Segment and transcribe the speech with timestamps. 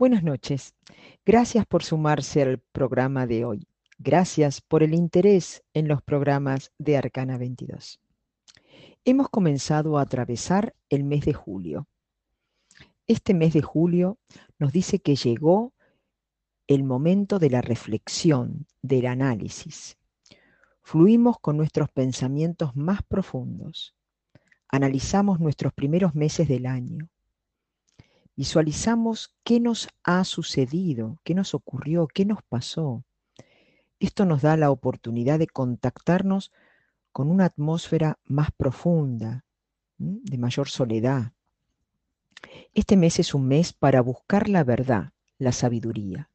[0.00, 0.74] Buenas noches.
[1.26, 3.68] Gracias por sumarse al programa de hoy.
[3.98, 8.00] Gracias por el interés en los programas de Arcana 22.
[9.04, 11.86] Hemos comenzado a atravesar el mes de julio.
[13.08, 14.18] Este mes de julio
[14.58, 15.74] nos dice que llegó
[16.66, 19.98] el momento de la reflexión, del análisis.
[20.80, 23.94] Fluimos con nuestros pensamientos más profundos.
[24.66, 27.10] Analizamos nuestros primeros meses del año
[28.40, 33.04] Visualizamos qué nos ha sucedido, qué nos ocurrió, qué nos pasó.
[33.98, 36.50] Esto nos da la oportunidad de contactarnos
[37.12, 39.44] con una atmósfera más profunda,
[39.98, 41.34] de mayor soledad.
[42.72, 46.30] Este mes es un mes para buscar la verdad, la sabiduría.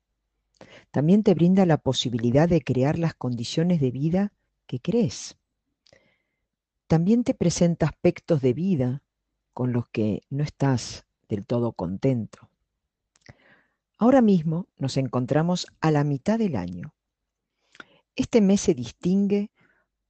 [0.92, 4.32] También te brinda la posibilidad de crear las condiciones de vida
[4.68, 5.38] que crees.
[6.86, 9.02] También te presenta aspectos de vida
[9.56, 12.50] con los que no estás del todo contento.
[13.98, 16.94] Ahora mismo nos encontramos a la mitad del año.
[18.16, 19.52] Este mes se distingue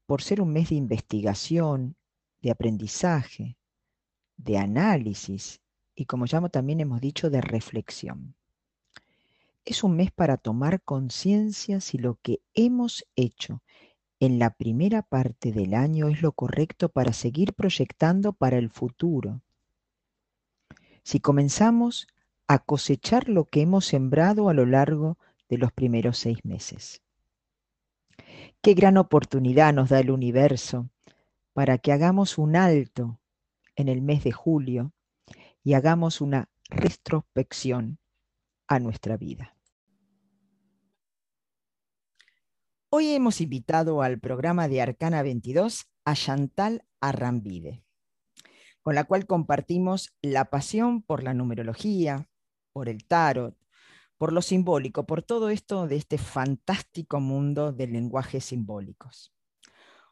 [0.05, 1.95] por ser un mes de investigación,
[2.41, 3.57] de aprendizaje,
[4.37, 5.61] de análisis
[5.95, 8.35] y, como ya también hemos dicho, de reflexión.
[9.65, 13.63] Es un mes para tomar conciencia si lo que hemos hecho
[14.19, 19.41] en la primera parte del año es lo correcto para seguir proyectando para el futuro
[21.05, 22.07] si comenzamos
[22.47, 27.03] a cosechar lo que hemos sembrado a lo largo de los primeros seis meses.
[28.61, 30.89] Qué gran oportunidad nos da el universo
[31.53, 33.19] para que hagamos un alto
[33.75, 34.93] en el mes de julio
[35.63, 37.99] y hagamos una retrospección
[38.67, 39.55] a nuestra vida.
[42.89, 47.84] Hoy hemos invitado al programa de Arcana 22 a Chantal Arrambide
[48.85, 52.29] con la cual compartimos la pasión por la numerología,
[52.71, 53.57] por el tarot,
[54.15, 59.33] por lo simbólico, por todo esto de este fantástico mundo de lenguajes simbólicos.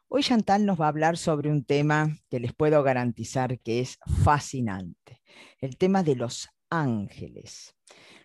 [0.08, 4.00] Hoy Chantal nos va a hablar sobre un tema que les puedo garantizar que es
[4.24, 5.22] fascinante,
[5.60, 7.76] el tema de los ángeles.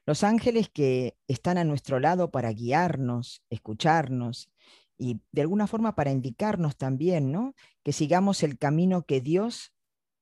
[0.07, 4.49] Los ángeles que están a nuestro lado para guiarnos, escucharnos
[4.97, 7.53] y de alguna forma para indicarnos también, ¿no?
[7.83, 9.73] Que sigamos el camino que Dios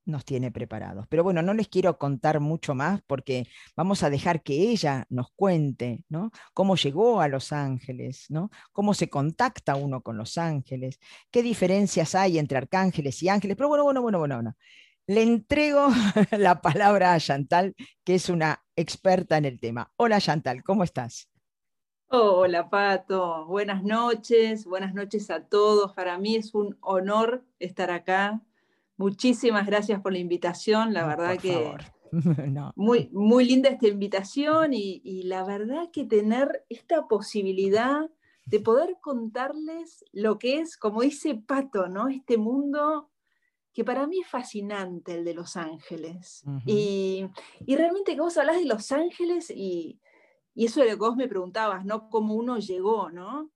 [0.08, 1.06] nos tiene preparados.
[1.08, 3.46] Pero bueno, no les quiero contar mucho más porque
[3.76, 6.30] vamos a dejar que ella nos cuente, ¿no?
[6.54, 8.50] Cómo llegó a Los Ángeles, ¿no?
[8.72, 10.98] Cómo se contacta uno con los ángeles,
[11.30, 13.56] qué diferencias hay entre arcángeles y ángeles.
[13.56, 14.56] Pero bueno, bueno, bueno, bueno, bueno.
[15.06, 15.88] Le entrego
[16.32, 19.90] la palabra a Chantal, que es una experta en el tema.
[19.96, 21.28] Hola Chantal, ¿cómo estás?
[22.10, 25.92] Hola Pato, buenas noches, buenas noches a todos.
[25.92, 28.40] Para mí es un honor estar acá
[28.98, 31.72] Muchísimas gracias por la invitación, la verdad que
[32.74, 38.10] muy, muy linda esta invitación y, la verdad que tener esta posibilidad
[38.44, 42.08] de poder contarles lo que es, como dice Pato, ¿no?
[42.08, 43.10] Este mundo
[43.72, 46.42] que para mí es fascinante, el de Los Ángeles.
[46.66, 47.24] y,
[47.68, 50.00] realmente que vos hablas de Los Ángeles y,
[50.56, 52.10] y, eso de lo que vos me preguntabas, ¿no?
[52.10, 53.52] Cómo uno llegó, ¿no?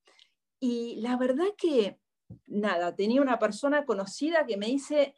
[0.61, 1.99] Y la verdad que,
[2.47, 5.17] nada, tenía una persona conocida que me dice,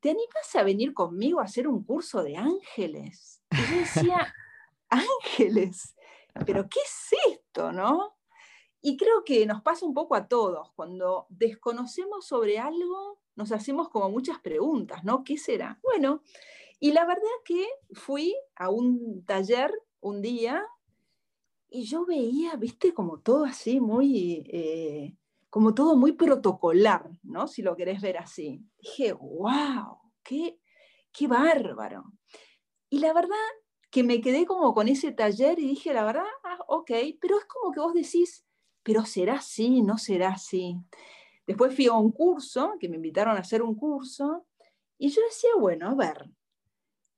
[0.00, 3.42] ¿te animas a venir conmigo a hacer un curso de ángeles?
[3.50, 4.34] Y yo decía,
[4.88, 5.94] ángeles,
[6.46, 8.16] pero ¿qué es esto, no?
[8.82, 13.90] Y creo que nos pasa un poco a todos, cuando desconocemos sobre algo, nos hacemos
[13.90, 15.22] como muchas preguntas, ¿no?
[15.22, 15.78] ¿Qué será?
[15.82, 16.22] Bueno,
[16.78, 20.66] y la verdad que fui a un taller un día
[21.68, 25.14] y yo veía, viste, como todo así, muy, eh,
[25.50, 27.48] como todo muy protocolar, ¿no?
[27.48, 28.64] Si lo querés ver así.
[28.78, 30.60] Dije, wow, qué,
[31.12, 32.04] qué bárbaro.
[32.88, 33.36] Y la verdad
[33.90, 36.90] que me quedé como con ese taller y dije, la verdad, ah, ok,
[37.20, 38.46] pero es como que vos decís,
[38.84, 40.76] pero será así, no será así.
[41.46, 44.46] Después fui a un curso, que me invitaron a hacer un curso,
[44.96, 46.30] y yo decía, bueno, a ver,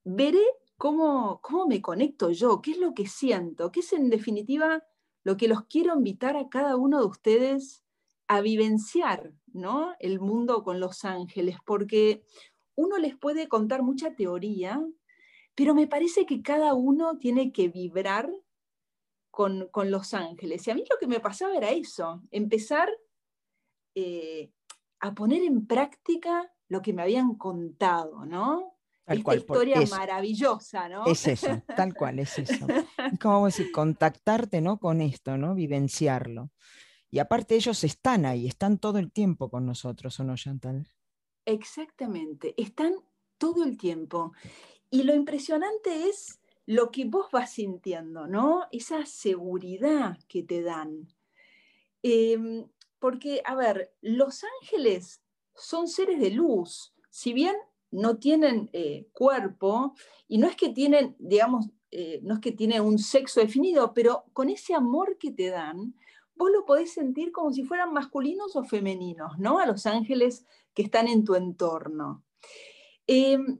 [0.03, 0.43] veré
[0.77, 4.83] cómo, cómo me conecto yo, qué es lo que siento, qué es en definitiva
[5.23, 7.82] lo que los quiero invitar a cada uno de ustedes
[8.27, 9.93] a vivenciar ¿no?
[9.99, 12.23] el mundo con los ángeles, porque
[12.75, 14.81] uno les puede contar mucha teoría,
[15.55, 18.31] pero me parece que cada uno tiene que vibrar
[19.29, 20.67] con, los ángeles.
[20.67, 22.89] Y a mí lo que me pasaba era eso, empezar
[23.95, 24.51] eh,
[24.99, 28.77] a poner en práctica lo que me habían contado, ¿no?
[29.05, 31.05] Esta historia maravillosa, ¿no?
[31.05, 32.65] Es eso, tal cual, es eso.
[33.21, 33.71] ¿Cómo decir?
[33.71, 34.79] Contactarte, ¿no?
[34.79, 35.55] Con esto, ¿no?
[35.55, 36.51] Vivenciarlo.
[37.13, 40.87] Y aparte ellos están ahí, están todo el tiempo con nosotros, ¿o no, Chantal?
[41.45, 42.95] Exactamente, están
[43.37, 44.33] todo el tiempo.
[44.89, 48.63] Y lo impresionante es lo que vos vas sintiendo, ¿no?
[48.71, 51.07] Esa seguridad que te dan.
[52.01, 52.65] Em,
[52.97, 55.21] porque, a ver, los ángeles
[55.53, 56.95] son seres de luz.
[57.11, 57.55] Si bien
[57.91, 59.93] no tienen eh, cuerpo,
[60.27, 64.25] y no es que tienen, digamos, eh, no es que tienen un sexo definido, pero
[64.33, 65.93] con ese amor que te dan,
[66.35, 69.59] vos lo podés sentir como si fueran masculinos o femeninos, ¿no?
[69.59, 72.23] A los ángeles que están en tu entorno.
[73.07, 73.59] Em,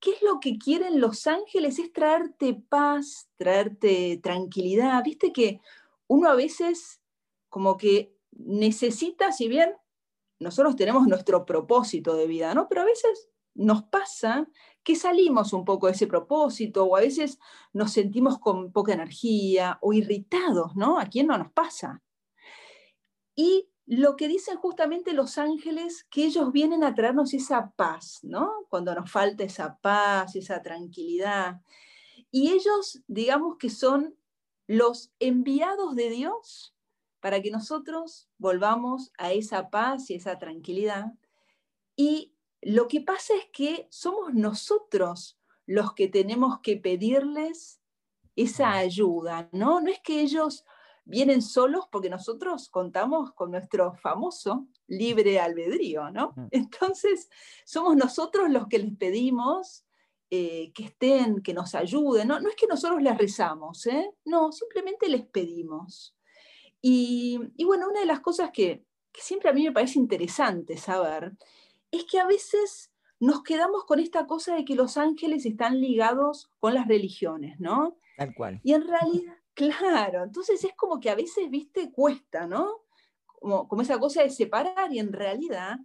[0.00, 1.78] ¿Qué es lo que quieren los ángeles?
[1.78, 5.02] Es traerte paz, traerte tranquilidad.
[5.02, 5.60] Viste que
[6.06, 7.00] uno a veces
[7.48, 9.74] como que necesita, si bien
[10.38, 12.68] nosotros tenemos nuestro propósito de vida, ¿no?
[12.68, 14.46] Pero a veces nos pasa
[14.84, 17.38] que salimos un poco de ese propósito o a veces
[17.72, 20.98] nos sentimos con poca energía o irritados, ¿no?
[20.98, 22.02] ¿A quién no nos pasa?
[23.34, 28.50] Y lo que dicen justamente los ángeles, que ellos vienen a traernos esa paz, ¿no?
[28.68, 31.60] Cuando nos falta esa paz, esa tranquilidad.
[32.30, 34.16] Y ellos, digamos que son
[34.66, 36.74] los enviados de Dios
[37.20, 41.12] para que nosotros volvamos a esa paz y esa tranquilidad.
[41.96, 42.33] Y
[42.64, 47.80] lo que pasa es que somos nosotros los que tenemos que pedirles
[48.36, 49.80] esa ayuda, ¿no?
[49.80, 50.64] No es que ellos
[51.04, 56.32] vienen solos porque nosotros contamos con nuestro famoso libre albedrío, ¿no?
[56.36, 56.46] Mm.
[56.50, 57.28] Entonces,
[57.64, 59.84] somos nosotros los que les pedimos
[60.30, 62.40] eh, que estén, que nos ayuden, ¿no?
[62.40, 64.10] No es que nosotros les rezamos, ¿eh?
[64.24, 66.16] No, simplemente les pedimos.
[66.80, 71.32] Y, bueno, una de las cosas que, que siempre a mí me parece interesante saber
[71.96, 76.50] es que a veces nos quedamos con esta cosa de que los ángeles están ligados
[76.58, 77.98] con las religiones, ¿no?
[78.16, 78.60] Tal cual.
[78.62, 82.82] Y en realidad, claro, entonces es como que a veces, viste, cuesta, ¿no?
[83.26, 85.78] Como, como esa cosa de separar y en realidad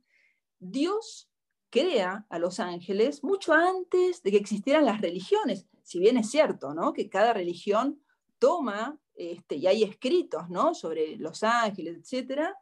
[0.60, 1.30] Dios
[1.70, 6.74] crea a los ángeles mucho antes de que existieran las religiones, si bien es cierto,
[6.74, 6.94] ¿no?
[6.94, 8.02] Que cada religión
[8.40, 10.74] toma, este, y hay escritos, ¿no?
[10.74, 12.56] Sobre los ángeles, etcétera,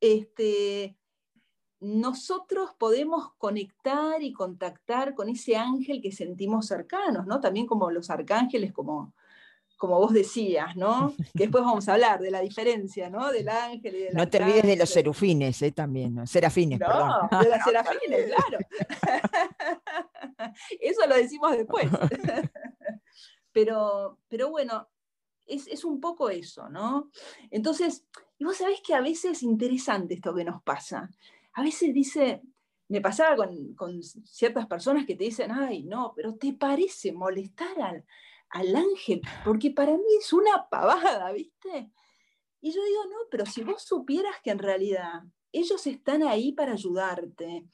[0.00, 0.96] este,
[1.80, 7.40] nosotros podemos conectar y contactar con ese ángel que sentimos cercanos, ¿no?
[7.40, 9.14] También como los arcángeles, como,
[9.78, 11.14] como vos decías, ¿no?
[11.34, 13.32] Que después vamos a hablar de la diferencia, ¿no?
[13.32, 15.72] Del ángel y del No te olvides de los serufines, ¿eh?
[15.72, 16.26] También, ¿no?
[16.26, 17.44] Serafines, no, perdón.
[17.44, 18.58] de los serafines, claro.
[20.80, 21.88] Eso lo decimos después.
[23.52, 24.88] Pero, pero bueno,
[25.44, 27.10] es, es un poco eso, ¿no?
[27.50, 28.06] Entonces,
[28.38, 31.10] y vos sabés que a veces es interesante esto que nos pasa
[31.60, 32.42] a veces dice,
[32.88, 38.04] me pasaba con, ciertas personas que te dicen, ay, no, pero ¿te parece molestar al,
[38.48, 39.20] al ángel?
[39.44, 41.90] Porque para mí es una pavada, ¿viste?
[42.62, 45.22] Y yo digo, no, pero si vos supieras que en realidad
[45.52, 47.66] ellos están ahí para ayudarte,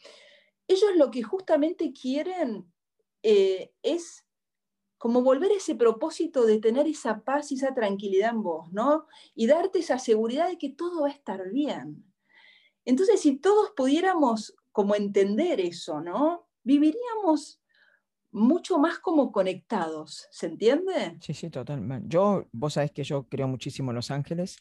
[0.67, 2.73] ellos lo que justamente quieren
[3.23, 4.27] eh, es
[4.99, 9.07] como volver ese propósito de tener esa paz y esa tranquilidad en vos, ¿no?
[9.35, 12.05] Y darte esa seguridad de que todo va a estar bien.
[12.87, 16.49] Entonces, si todos pudiéramos como entender eso, ¿no?
[16.63, 17.61] Viviríamos
[18.31, 21.17] mucho más como conectados, ¿se entiende?
[21.21, 22.07] Sí, sí, totalmente.
[22.09, 24.59] Yo, vos sabés que yo creo muchísimo en los ángeles.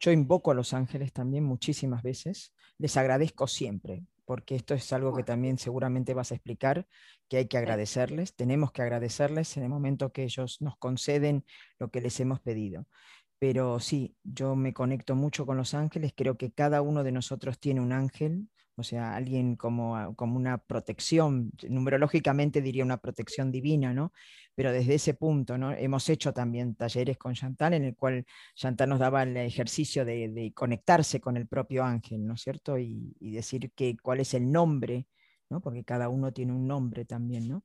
[0.00, 2.54] Yo invoco a los ángeles también muchísimas veces.
[2.78, 6.86] Les agradezco siempre, porque esto es algo que también seguramente vas a explicar,
[7.28, 11.44] que hay que agradecerles, tenemos que agradecerles en el momento que ellos nos conceden
[11.78, 12.86] lo que les hemos pedido
[13.38, 17.58] pero sí, yo me conecto mucho con los ángeles, creo que cada uno de nosotros
[17.58, 23.94] tiene un ángel, o sea, alguien como, como una protección, numerológicamente diría una protección divina,
[23.94, 24.12] ¿no?
[24.54, 25.72] Pero desde ese punto, ¿no?
[25.72, 28.24] Hemos hecho también talleres con Chantal en el cual
[28.54, 32.78] Chantal nos daba el ejercicio de, conectarse con el propio ángel, ¿no es cierto?
[32.78, 35.06] Y, y decir que, cuál es el nombre
[35.62, 37.62] porque cada uno tiene un nombre también, ¿no?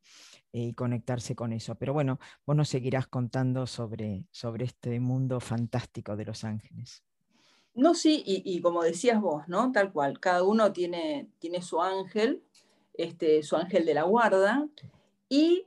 [0.54, 1.76] Eh, y conectarse con eso.
[1.76, 7.04] Pero bueno, vos nos seguirás contando sobre, sobre este mundo fantástico de los ángeles.
[7.74, 9.72] No, sí, y, como decías vos, ¿no?
[9.72, 12.44] Tal cual, cada uno tiene, tiene su ángel,
[12.94, 14.68] este, su ángel de la guarda,
[15.30, 15.66] y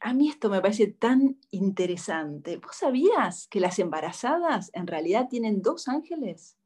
[0.00, 2.58] a mí esto me parece tan interesante.
[2.58, 6.58] ¿Vos sabías que las embarazadas en realidad tienen dos ángeles?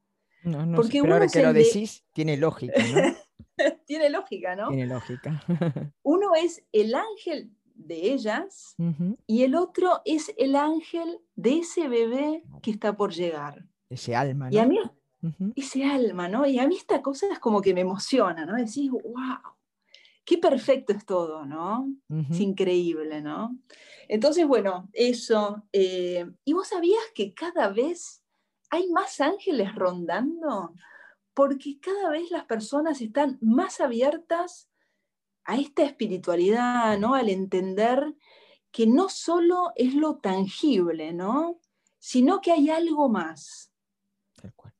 [0.42, 3.16] No, no Porque pero ahora que lo decís, tiene lógica, ¿no?
[3.86, 4.68] Tiene lógica, ¿no?
[4.68, 5.42] Tiene lógica.
[6.02, 8.76] Uno es el ángel de ellas
[9.26, 13.66] y el otro es el ángel de ese bebé que está por llegar.
[13.88, 14.54] Ese alma, ¿no?
[14.54, 14.78] Y a mí,
[15.56, 16.46] ese alma, ¿no?
[16.46, 18.54] Y a mí esta cosa es como que me emociona, ¿no?
[18.56, 19.56] Decís, wow,
[20.24, 21.88] qué perfecto es todo, ¿no?
[22.30, 23.58] Es increíble, ¿no?
[24.08, 25.64] Entonces, bueno, eso.
[25.72, 28.22] Eh, ¿Y vos sabías que cada vez
[28.70, 30.74] hay más ángeles rondando?
[31.34, 34.68] Porque cada vez las personas están más abiertas
[35.44, 37.14] a esta espiritualidad, ¿no?
[37.14, 38.14] Al entender
[38.70, 41.58] que no solo es lo tangible, ¿no?
[41.98, 43.72] Sino que hay algo más.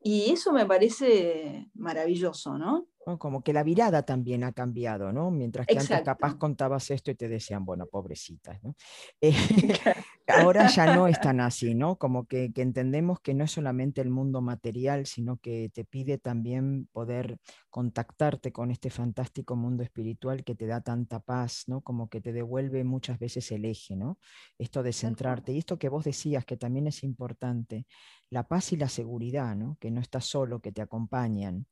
[0.01, 2.89] Y eso me parece maravilloso, ¿no?
[3.05, 5.31] Como que la mirada también ha cambiado, ¿no?
[5.31, 8.75] Mientras que antes capaz contabas esto y te decían, bueno, pobrecitas, ¿no?
[9.21, 9.33] Eh,
[10.29, 11.97] ahora ya no es tan así, ¿no?
[11.97, 16.89] Como que, entendemos que no es solamente el mundo material, sino que te pide también
[16.93, 17.39] poder
[17.71, 21.81] contactarte con este fantástico mundo espiritual que te da tanta paz, ¿no?
[21.81, 24.19] Como que te devuelve muchas veces el eje, ¿no?
[24.59, 25.53] Esto de centrarte.
[25.53, 27.87] Y esto que vos decías, que también es importante,
[28.31, 29.77] la paz y la seguridad, ¿no?
[29.81, 31.67] Que no estás solo, que te acompañan.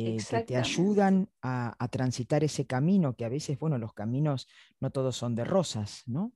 [0.00, 4.46] Eh, que te ayudan a, transitar ese camino, que a veces, bueno, los caminos
[4.80, 6.32] no todos son de rosas, ¿no?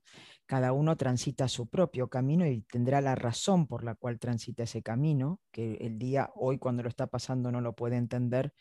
[0.47, 4.83] Cada uno transita su propio camino y tendrá la razón por la cual transita ese
[4.83, 8.52] camino, que el día hoy cuando lo está pasando no lo puede entender,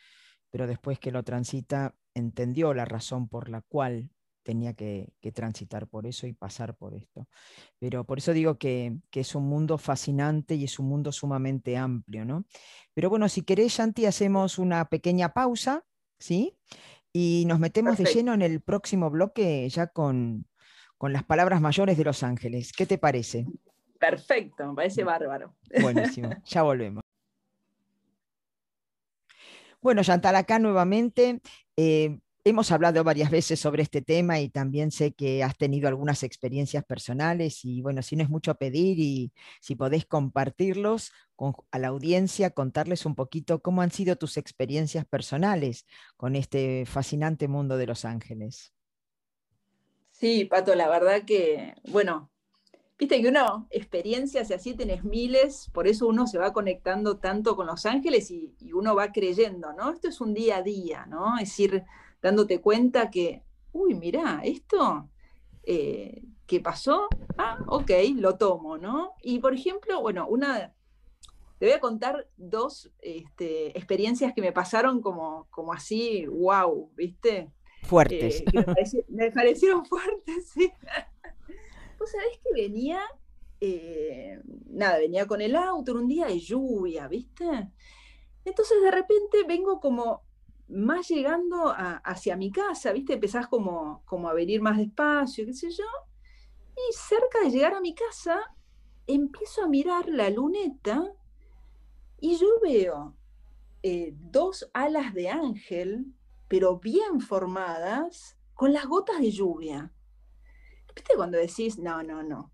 [0.51, 4.11] pero después que lo transita entendió la razón por la cual
[4.43, 7.27] tenía que, transitar por eso y pasar por esto.
[7.79, 12.25] Pero por eso digo que, es un mundo fascinante y es un mundo sumamente amplio,
[12.25, 12.45] ¿no?
[12.93, 15.83] Pero bueno, si querés, Shanti, hacemos una pequeña pausa,
[16.19, 16.57] ¿sí?
[17.13, 20.47] Y nos metemos de lleno en el próximo bloque ya con,
[20.97, 22.71] con las palabras mayores de Los Ángeles.
[22.71, 23.45] ¿Qué te parece?
[23.99, 25.55] Perfecto, me parece bárbaro.
[25.81, 27.03] Buenísimo, ya volvemos.
[29.81, 31.41] Bueno, Chantal, acá nuevamente.
[31.75, 36.23] Eh, Hemos hablado varias veces sobre este tema y también sé que has tenido algunas
[36.23, 41.77] experiencias personales y bueno, si no es mucho pedir y si podés compartirlos con, a
[41.77, 45.85] la audiencia, contarles un poquito cómo han sido tus experiencias personales
[46.17, 48.73] con este fascinante mundo de Los Ángeles.
[50.09, 52.31] Sí, Pato, la verdad que, bueno,
[52.97, 57.55] viste que uno, experiencias y así tenés miles, por eso uno se va conectando tanto
[57.55, 59.91] con Los Ángeles y, y uno va creyendo, ¿no?
[59.91, 61.37] Esto es un día a día, ¿no?
[61.37, 61.83] Es decir,
[62.21, 65.09] dándote cuenta que, uy, mirá, esto
[65.63, 69.13] eh, ¿qué pasó, ah, ok, lo tomo, ¿no?
[69.21, 70.73] Y por ejemplo, bueno, una,
[71.59, 77.51] te voy a contar dos este, experiencias que me pasaron como, como así, wow, ¿viste?
[77.83, 78.41] Fuertes.
[78.41, 80.73] Eh, me, parecieron fuertes, sí.
[81.97, 82.99] Vos sabés que venía,
[83.59, 87.45] eh, nada, venía con el auto en un día de lluvia, ¿viste?
[88.43, 90.23] Entonces de repente vengo como
[90.71, 93.13] más llegando hacia mi casa, ¿viste?
[93.13, 95.85] Empezás como, como a venir más despacio, qué sé yo.
[96.75, 98.39] Y cerca de llegar a mi casa,
[99.07, 101.13] empiezo a mirar la luneta
[102.19, 103.15] y yo veo
[103.83, 106.13] eh, dos alas de ángel,
[106.47, 109.91] pero bien formadas, con las gotas de lluvia.
[110.95, 112.51] ¿Viste cuando decís, no, no, no,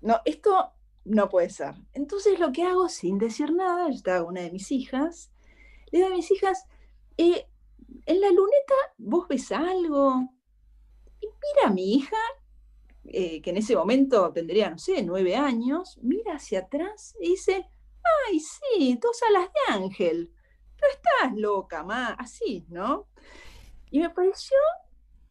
[0.00, 0.72] no, esto
[1.04, 1.74] no puede ser?
[1.94, 5.30] Entonces lo que hago sin decir nada, yo estaba una de mis hijas,
[5.90, 6.66] le digo a mis hijas,
[7.18, 7.46] eh,
[8.06, 10.28] en la luneta vos ves algo.
[11.20, 12.16] Y mira a mi hija,
[13.04, 17.68] eh, que en ese momento tendría, no sé, nueve años, mira hacia atrás y dice,
[18.28, 20.32] ay, sí, dos alas de ángel.
[20.80, 23.08] No estás loca, ma, así, ¿no?
[23.90, 24.56] Y me pareció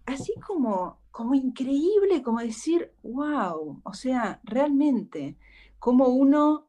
[0.05, 5.37] así como, como increíble, como decir, wow, o sea, realmente,
[5.79, 6.67] como uno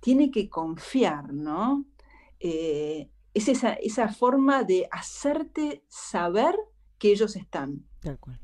[0.00, 1.84] tiene que confiar, ¿no?
[2.40, 6.56] Eh, es esa, esa forma de hacerte saber
[6.98, 7.86] que ellos están.
[8.00, 8.40] Tal cual.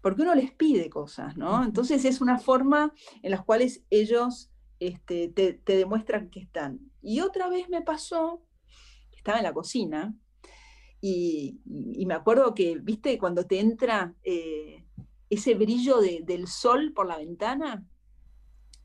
[0.00, 1.64] Porque uno les pide cosas, ¿no?
[1.64, 2.92] Entonces es una forma
[3.22, 4.50] en las cuales ellos
[4.80, 6.80] este, te, demuestran que están.
[7.00, 8.42] Y otra vez me pasó,
[9.12, 10.14] estaba en la cocina,
[11.00, 14.84] y, me acuerdo que, viste, cuando te entra eh,
[15.30, 17.86] ese brillo del sol por la ventana,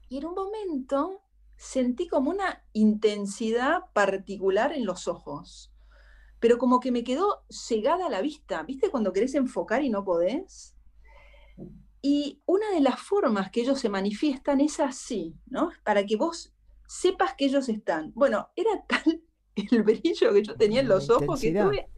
[0.10, 1.24] y en un momento
[1.58, 5.74] sentí como una intensidad particular en los ojos,
[6.40, 10.76] pero como que me quedó cegada la vista, ¿viste cuando querés enfocar y no podés?
[12.02, 15.72] Y una de las formas que ellos se manifiestan es así, ¿no?
[15.84, 16.54] Para que vos
[16.88, 18.14] sepas que ellos están.
[18.14, 19.24] Bueno, era tal
[19.56, 21.90] el brillo que yo tenía en los ojos que tuve,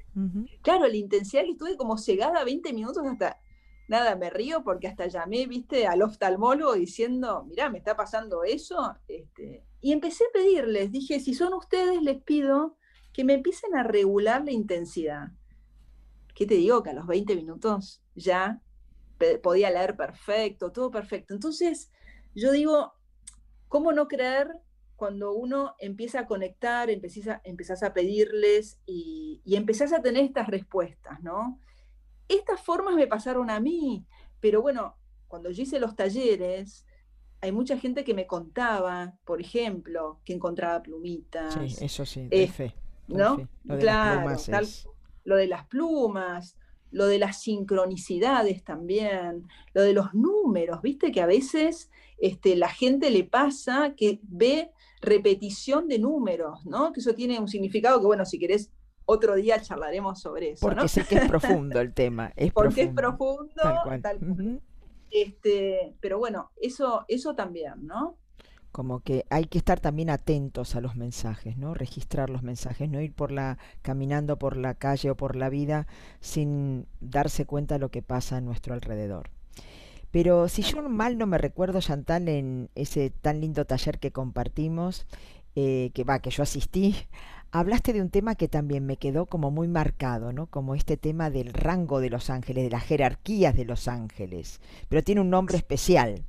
[0.62, 3.39] claro, la intensidad que estuve como cegada 20 minutos hasta
[3.89, 8.96] nada, me río porque hasta llamé, viste, al oftalmólogo diciendo, mirá, me está pasando eso.
[9.08, 12.77] Este, y empecé a pedirles, dije, si son ustedes, les pido
[13.12, 15.29] que me empiecen a regular la intensidad.
[16.36, 16.84] ¿Qué te digo?
[16.84, 18.62] Que a los 20 minutos ya
[19.41, 21.34] podía leer perfecto, todo perfecto.
[21.34, 21.91] Entonces,
[22.36, 22.93] yo digo,
[23.67, 24.51] ¿cómo no creer
[24.96, 31.22] cuando uno empieza a conectar, empezás a, pedirles y, y empezás a tener estas respuestas,
[31.24, 31.60] ¿no?
[32.29, 34.05] Estas formas me pasaron a mí,
[34.39, 34.95] pero bueno,
[35.27, 36.86] cuando yo hice los talleres,
[37.41, 41.53] hay mucha gente que me contaba, por ejemplo, que encontraba plumitas.
[41.53, 42.74] Sí, eso sí, de fe.
[43.07, 43.50] ¿No?
[43.63, 44.88] Lo de claro, las plumas
[45.29, 46.57] lo de las plumas,
[46.91, 52.69] lo de las sincronicidades también, lo de los números, viste que a veces este, la
[52.69, 54.71] gente le pasa que ve
[55.01, 56.91] repetición de números, ¿no?
[56.91, 58.71] Que eso tiene un significado que, bueno, si querés,
[59.12, 60.68] otro día charlaremos sobre eso.
[60.68, 62.32] Porque sé que es profundo el tema.
[62.36, 63.51] Es Porque es profundo,
[64.01, 64.62] tal
[65.10, 68.18] Este, pero bueno, eso, eso también, ¿no?
[68.72, 71.74] como que hay que estar también atentos a los mensajes, ¿no?
[71.74, 75.88] Registrar los mensajes, no ir por la caminando por la calle o por la vida
[76.20, 79.32] sin darse cuenta de lo que pasa a nuestro alrededor.
[80.12, 85.08] Pero si yo mal no me recuerdo, Chantal, en ese tan lindo taller que compartimos,
[85.56, 86.96] eh, que va, que yo asistí,
[87.51, 90.48] hablaste de un tema que también me quedó como muy marcado, ¿no?
[90.48, 95.03] Como este tema del rango de los ángeles, de las jerarquías de los ángeles, pero
[95.03, 96.24] tiene un nombre especial.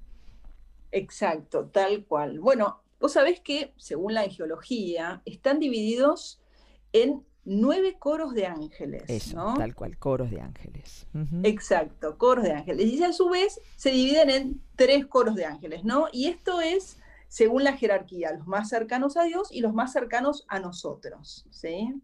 [0.92, 2.40] Exacto, tal cual.
[2.40, 6.40] Bueno, vos sabés que, según la angiología, están divididos
[6.92, 9.04] en nueve coros de ángeles.
[9.08, 11.06] Eso, tal cual, coros de ángeles.
[11.42, 12.86] Exacto, coros de ángeles.
[12.86, 16.06] Y a su vez se dividen en tres coros de ángeles, ¿no?
[16.12, 16.98] Y esto es
[17.30, 21.94] según la jerarquía, los más cercanos a Dios y los más cercanos a nosotros, ¿sí?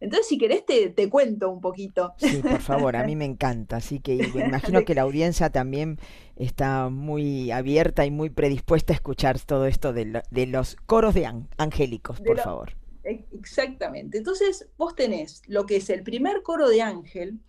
[0.00, 2.14] Entonces, si querés, te, te, cuento un poquito.
[2.16, 3.76] Sí, por favor, a mí me encanta.
[3.76, 5.98] Así que imagino que la audiencia también
[6.36, 12.20] está muy abierta y muy predispuesta a escuchar todo esto de, los coros de angélicos,
[12.20, 12.72] por favor.
[13.04, 14.18] Exactamente.
[14.18, 17.40] Entonces, vos tenés lo que es el primer coro de ángel,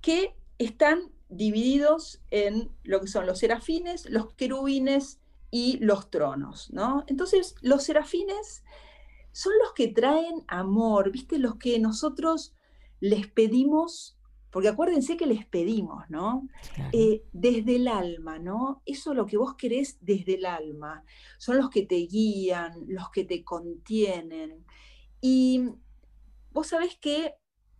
[0.00, 5.20] que están divididos en lo que son los serafines, los querubines
[5.56, 7.04] y los tronos, ¿no?
[7.06, 8.62] Entonces, los serafines
[9.32, 11.38] son los que traen amor, ¿viste?
[11.38, 12.54] Los que nosotros
[13.00, 14.18] les pedimos,
[14.50, 16.46] porque acuérdense que les pedimos, ¿no?
[16.92, 18.82] Eh, desde el alma, ¿no?
[18.84, 21.04] Eso lo que vos querés desde el alma.
[21.38, 24.62] Son los que te guían, los que te contienen.
[25.22, 25.70] Y
[26.52, 27.32] vos sabés que,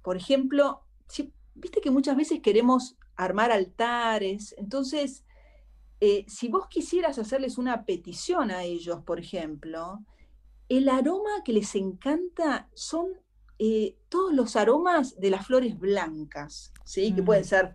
[0.02, 0.80] por ejemplo,
[1.54, 5.25] viste que muchas veces queremos armar altares, entonces,
[6.06, 10.04] eh, si vos quisieras hacerles una petición a ellos, por ejemplo,
[10.68, 13.08] el aroma que les encanta son
[13.58, 17.12] eh, todos los aromas de las flores blancas, ¿sí?
[17.12, 17.46] que pueden mm.
[17.46, 17.74] ser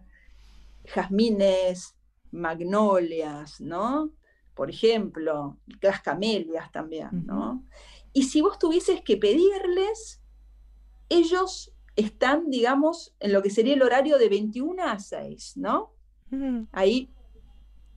[0.86, 1.97] jazmines,
[2.32, 4.13] magnolias, ¿no?
[4.56, 7.65] Por ejemplo, las camelias también, ¿no?
[8.13, 10.21] Y si vos tuvieses que pedirles,
[11.10, 15.93] ellos están, digamos, en lo que sería el horario de 21 a 6, ¿no?
[16.71, 17.13] Ahí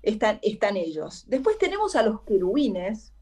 [0.04, 1.24] están, están ellos.
[1.28, 3.12] Después tenemos a los querubines,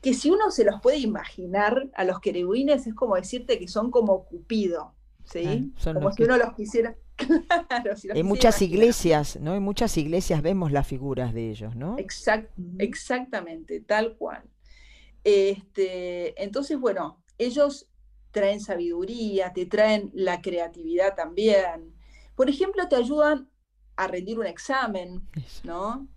[0.00, 3.90] que si uno se los puede imaginar a los querubines es como decirte que son
[3.90, 5.72] como Cupido, ¿sí?
[5.82, 6.96] como si uno los quisiera...
[7.68, 9.54] claro, en muchas iglesias, ¿no?
[9.54, 11.96] En muchas iglesias vemos las figuras de ellos, ¿no?
[11.96, 14.42] exactamente, tal cual.
[15.22, 17.88] Este, entonces, bueno, ellos
[18.30, 21.94] traen sabiduría, te traen la creatividad también.
[22.34, 23.48] Por ejemplo, te ayudan
[23.96, 25.22] a rendir un examen,
[25.62, 26.08] ¿no?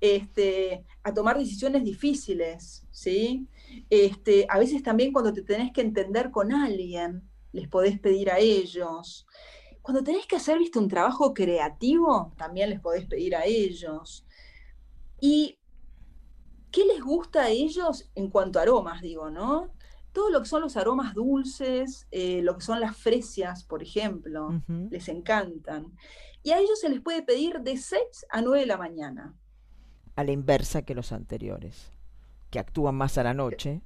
[0.00, 3.48] Este, a tomar decisiones difíciles, ¿sí?
[3.88, 8.38] Este, a veces también cuando te tenés que entender con alguien, les podés pedir a
[8.38, 9.26] ellos.
[9.80, 14.26] Cuando tenés que hacer, viste, un trabajo creativo, también les podés pedir a ellos.
[15.20, 15.58] ¿Y
[16.70, 19.72] qué les gusta a ellos en cuanto a aromas, digo, no?
[20.12, 24.62] Todo lo que son los aromas dulces, eh, lo que son las fresias, por ejemplo,
[24.90, 25.92] les encantan.
[26.44, 29.34] Y a ellos se les puede pedir de 6 a 9 de la mañana
[30.16, 31.90] a la inversa que los anteriores,
[32.50, 33.82] que actúan más a la noche.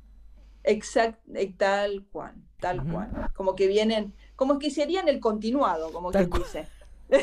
[0.64, 3.31] Exacto, eh, tal cual, tal cual.
[3.35, 6.68] Como que vienen, como que serían el continuado, como quien dice.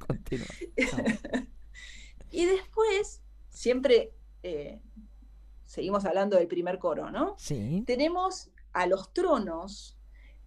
[2.30, 4.80] y después, siempre eh,
[5.66, 7.34] seguimos hablando del primer coro, ¿no?
[7.36, 7.84] Sí.
[7.86, 9.98] Tenemos a los tronos,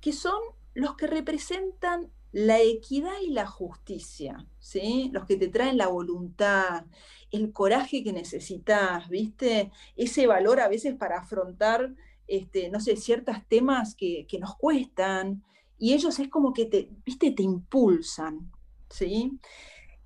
[0.01, 0.41] que son
[0.73, 5.09] los que representan la equidad y la justicia, ¿sí?
[5.13, 6.85] Los que te traen la voluntad,
[7.31, 9.71] el coraje que necesitas, ¿viste?
[9.95, 11.93] Ese valor a veces para afrontar,
[12.27, 15.43] este, no sé, ciertos temas que, nos cuestan,
[15.77, 17.31] y ellos es como que te, ¿viste?
[17.31, 18.51] Te impulsan,
[18.89, 19.39] ¿sí?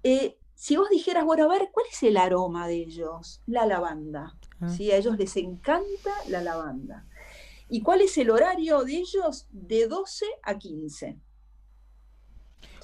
[0.04, 3.42] Eh, si vos dijeras, bueno, a ver, ¿cuál es el aroma de ellos?
[3.46, 4.68] La lavanda, ah.
[4.68, 4.92] ¿sí?
[4.92, 7.07] A ellos les encanta la lavanda.
[7.70, 9.48] ¿Y cuál es el horario de ellos?
[9.52, 11.20] De 12 a 15.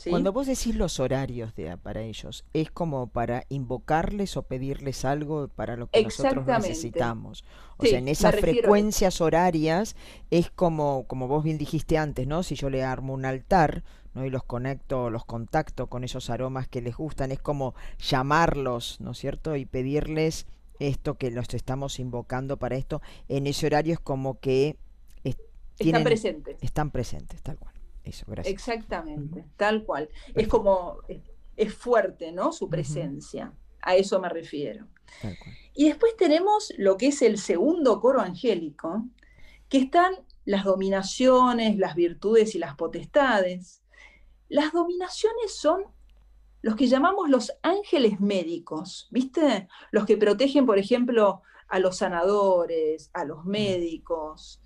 [0.09, 5.47] Cuando vos decís los horarios de, para ellos, ¿es como para invocarles o pedirles algo
[5.47, 7.43] para lo que nosotros necesitamos?
[7.77, 9.95] O sea, en esas frecuencias horarias
[10.29, 12.43] es como, como vos bien dijiste antes, ¿no?
[12.43, 14.25] Si yo le armo un altar, ¿no?
[14.25, 19.11] y los conecto, los contacto con esos aromas que les gustan, es como llamarlos, ¿no
[19.11, 19.55] es cierto?
[19.55, 20.47] Y pedirles
[20.79, 24.77] esto que los estamos invocando para esto, en ese horario es como que
[25.79, 26.57] están presentes.
[26.61, 27.73] Están presentes, tal cual.
[28.03, 28.53] Eso, gracias.
[28.53, 30.09] Exactamente, tal cual.
[30.35, 30.97] Es como,
[31.55, 32.51] es, fuerte, ¿no?
[32.51, 33.53] Su presencia.
[33.81, 34.87] A eso me refiero.
[35.73, 39.05] Y después tenemos lo que es el segundo coro angélico,
[39.69, 40.13] que están
[40.45, 43.81] las dominaciones, las virtudes y las potestades.
[44.49, 45.85] Las dominaciones son
[46.63, 49.67] los que llamamos los ángeles médicos, ¿viste?
[49.91, 53.49] Los que protegen, por ejemplo, a los sanadores, a los mm.
[53.49, 54.61] médicos,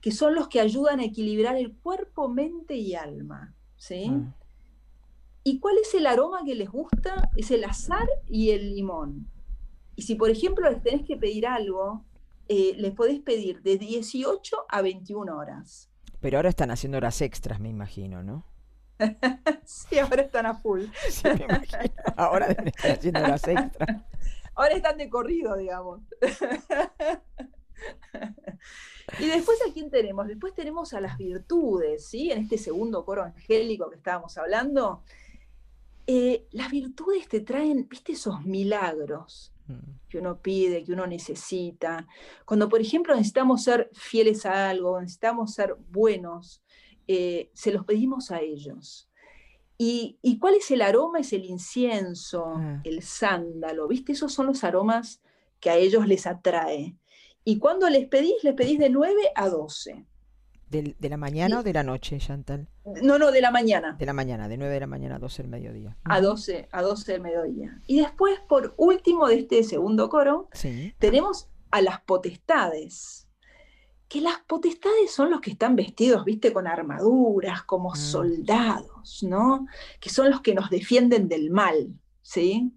[0.00, 4.10] que son los que ayudan a equilibrar el cuerpo, mente y alma, ¿sí?
[4.10, 4.34] Mm.
[5.44, 7.30] ¿Y cuál es el aroma que les gusta?
[7.36, 9.30] Es el azar y el limón.
[9.94, 12.04] Y si, por ejemplo, les tenés que pedir algo,
[12.48, 15.90] eh, les podés pedir de 18 a 21 horas.
[16.18, 18.44] Pero ahora están haciendo horas extras, me imagino, ¿no?
[19.64, 20.84] sí, ahora están a full.
[21.08, 21.94] Sí, me imagino.
[22.16, 24.02] Ahora están haciendo horas extras.
[24.54, 26.00] Ahora están de corrido, digamos.
[29.18, 30.26] Y después a quién tenemos?
[30.26, 32.30] Después tenemos a las virtudes, ¿sí?
[32.30, 35.02] En este segundo coro angélico que estábamos hablando.
[36.06, 40.08] Eh, las virtudes te traen, viste, esos milagros mm.
[40.08, 42.06] que uno pide, que uno necesita.
[42.44, 46.62] Cuando, por ejemplo, necesitamos ser fieles a algo, necesitamos ser buenos,
[47.08, 49.08] eh, se los pedimos a ellos.
[49.78, 51.20] ¿Y, cuál es el aroma?
[51.20, 52.80] Es el incienso, ah.
[52.84, 54.12] el sándalo, ¿viste?
[54.12, 55.20] Esos son los aromas
[55.60, 56.96] que a ellos les atrae.
[57.44, 60.06] Y cuando les pedís, les pedís de 9 a 12.
[60.68, 62.68] ¿De, la mañana o de la noche, Chantal?
[63.02, 63.94] No, no, de la mañana.
[63.98, 65.96] De la mañana, de 9 de la mañana a 12 del mediodía.
[66.04, 67.80] A 12, a 12 del mediodía.
[67.86, 70.48] Y después, por último de este segundo coro,
[70.98, 73.25] tenemos a las potestades.
[74.16, 77.96] Que las potestades son los que están vestidos, viste, con armaduras, como mm.
[77.96, 79.66] soldados, ¿no?
[80.00, 81.94] Que son los que nos defienden del mal.
[82.22, 82.72] ¿sí?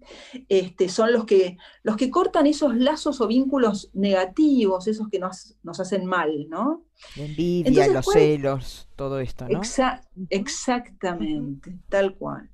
[0.50, 5.56] Este, son los que, los que cortan esos lazos o vínculos negativos, esos que nos,
[5.80, 6.84] hacen mal, ¿no?
[7.16, 9.62] La envidia, los celos, todo esto, ¿no?
[10.28, 12.50] exactamente, tal cual.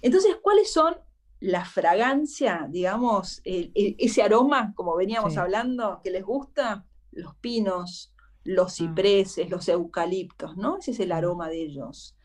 [0.00, 0.96] Entonces, ¿cuáles son
[1.40, 6.86] la fragancia, digamos, ese aroma, como veníamos hablando, que les gusta?
[7.10, 8.14] Los pinos,
[8.48, 8.74] los ah.
[8.76, 10.78] cipreses, los eucaliptos, ¿no?
[10.78, 12.16] Ese es el aroma de ellos.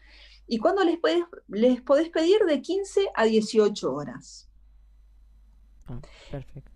[0.47, 2.39] ¿Y cuándo les, puedes, les podés pedir?
[2.45, 4.49] De 15 a 18 horas.
[5.85, 5.99] Ah,
[6.31, 6.71] perfecto.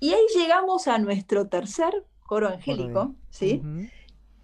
[0.00, 3.62] Y ahí llegamos a nuestro tercer coro angélico, ¿sí?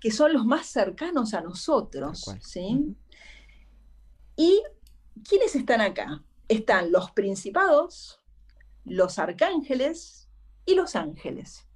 [0.00, 2.96] Que son los más cercanos a nosotros, ¿sí?
[4.36, 4.62] ¿Y
[5.28, 6.22] quiénes están acá?
[6.48, 8.20] Están los principados,
[8.84, 10.28] los arcángeles
[10.64, 11.66] y los ángeles.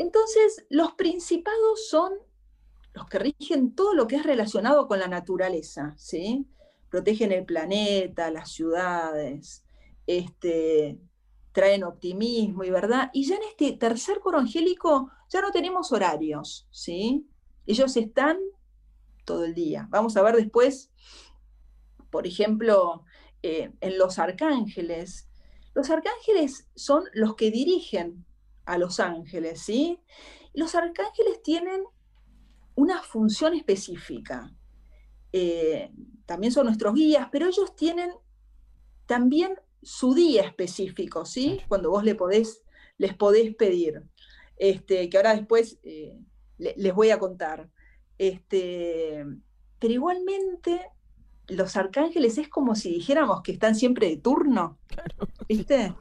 [0.00, 2.14] Entonces, los principados son
[2.94, 6.46] los que rigen todo lo que es relacionado con la naturaleza, ¿sí?
[6.88, 9.62] Protegen el planeta, las ciudades,
[10.06, 10.98] este,
[11.52, 13.10] traen optimismo y verdad.
[13.12, 17.28] Y ya en este tercer coro angélico ya no tenemos horarios, ¿sí?
[17.66, 18.38] Ellos están
[19.26, 19.86] todo el día.
[19.90, 20.90] Vamos a ver después,
[22.08, 23.04] por ejemplo,
[23.42, 25.28] eh, en los arcángeles.
[25.74, 28.24] Los arcángeles son los que dirigen
[28.70, 29.98] a los ángeles, ¿sí?
[30.54, 31.82] Los arcángeles tienen
[32.76, 34.54] una función específica.
[35.32, 35.90] Eh,
[36.24, 38.12] también son nuestros guías, pero ellos tienen
[39.06, 41.60] también su día específico, ¿sí?
[41.66, 42.62] Cuando vos le podés,
[42.96, 44.04] les podés pedir,
[44.56, 46.16] este, que ahora después eh,
[46.58, 47.68] les voy a contar.
[48.18, 49.24] Este,
[49.80, 50.80] pero igualmente
[51.48, 54.78] los arcángeles es como si dijéramos que están siempre de turno,
[55.48, 55.92] ¿viste?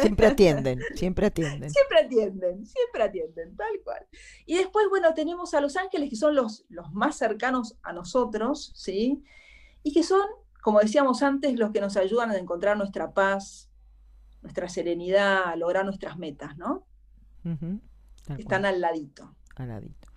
[0.00, 1.70] Siempre atienden, siempre atienden.
[1.70, 4.06] Siempre atienden, siempre atienden, tal cual.
[4.46, 8.72] Y después, bueno, tenemos a los ángeles que son los, los más cercanos a nosotros,
[8.74, 9.22] ¿sí?
[9.82, 10.26] Y que son,
[10.62, 13.70] como decíamos antes, los que nos ayudan a encontrar nuestra paz,
[14.42, 16.86] nuestra serenidad, a lograr nuestras metas, ¿no?
[18.38, 19.34] Están al ladito.
[19.56, 20.08] Al ladito.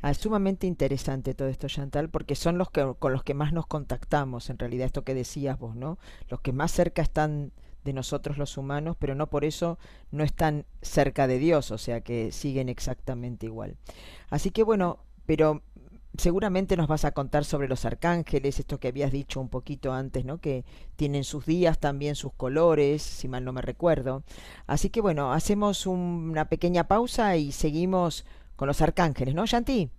[0.00, 3.66] Ah, sumamente interesante todo esto, Chantal, porque son los que con los que más nos
[3.66, 5.98] contactamos, en realidad, esto que decías vos, ¿no?
[6.28, 7.52] Los que más cerca están
[7.84, 9.78] de nosotros los humanos, pero no por eso
[10.10, 13.76] no están cerca de Dios, o sea que siguen exactamente igual.
[14.30, 15.62] Así que bueno, pero
[16.16, 20.24] seguramente nos vas a contar sobre los arcángeles, esto que habías dicho un poquito antes,
[20.24, 20.38] ¿no?
[20.38, 20.64] Que
[20.96, 24.24] tienen sus días, también sus colores, si mal no me recuerdo.
[24.66, 28.24] Así que bueno, hacemos una pequeña pausa y seguimos
[28.56, 29.90] con los arcángeles, ¿no, Shanti?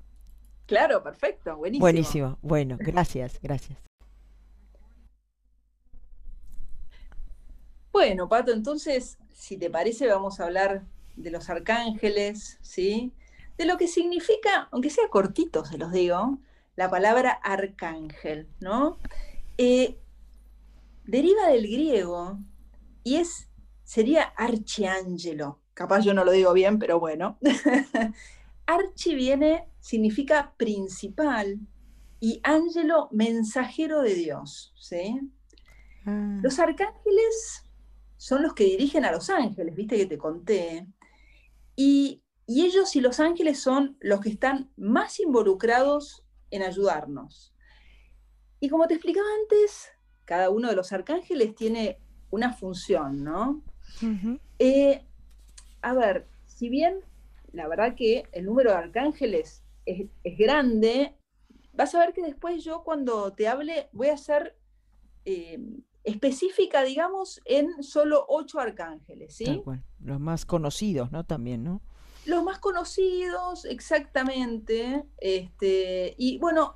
[0.66, 1.84] Claro, perfecto, buenísimo.
[1.84, 3.89] Buenísimo, bueno, gracias, gracias.
[7.92, 10.84] Bueno, Pato, entonces, si te parece, vamos a hablar
[11.16, 13.14] de los arcángeles, ¿sí?
[13.58, 16.38] De lo que significa, aunque sea cortito, se los digo,
[16.76, 18.98] la palabra arcángel, ¿no?
[19.58, 19.98] Eh,
[21.06, 22.40] deriva del griego
[23.04, 23.50] y es,
[23.84, 25.60] sería archiangelo.
[25.74, 27.38] Capaz yo no lo digo bien, pero bueno.
[28.66, 31.60] Archi viene, significa principal,
[32.20, 34.74] y ángelo mensajero de Dios.
[34.78, 35.20] ¿sí?
[36.06, 36.40] Ah.
[36.42, 37.64] Los arcángeles
[38.30, 40.86] son los que dirigen a los ángeles, viste que te conté.
[41.76, 47.56] Y, y ellos y los ángeles son los que están más involucrados en ayudarnos.
[48.60, 49.92] Y como te explicaba antes,
[50.26, 51.98] cada uno de los arcángeles tiene
[52.30, 53.64] una función, ¿no?
[54.60, 55.04] Eh,
[55.82, 57.00] a ver, si bien
[57.52, 61.16] la verdad que el número de arcángeles es, grande,
[61.74, 64.56] vas a ver que después yo cuando te hable voy a ser
[65.26, 65.58] eh,
[66.04, 69.62] específica, digamos, en solo ocho arcángeles, ¿sí?
[70.02, 71.26] Los más conocidos, ¿no?
[71.26, 71.82] También, ¿no?
[72.26, 75.06] Los más conocidos, exactamente.
[75.18, 76.76] Este, y bueno,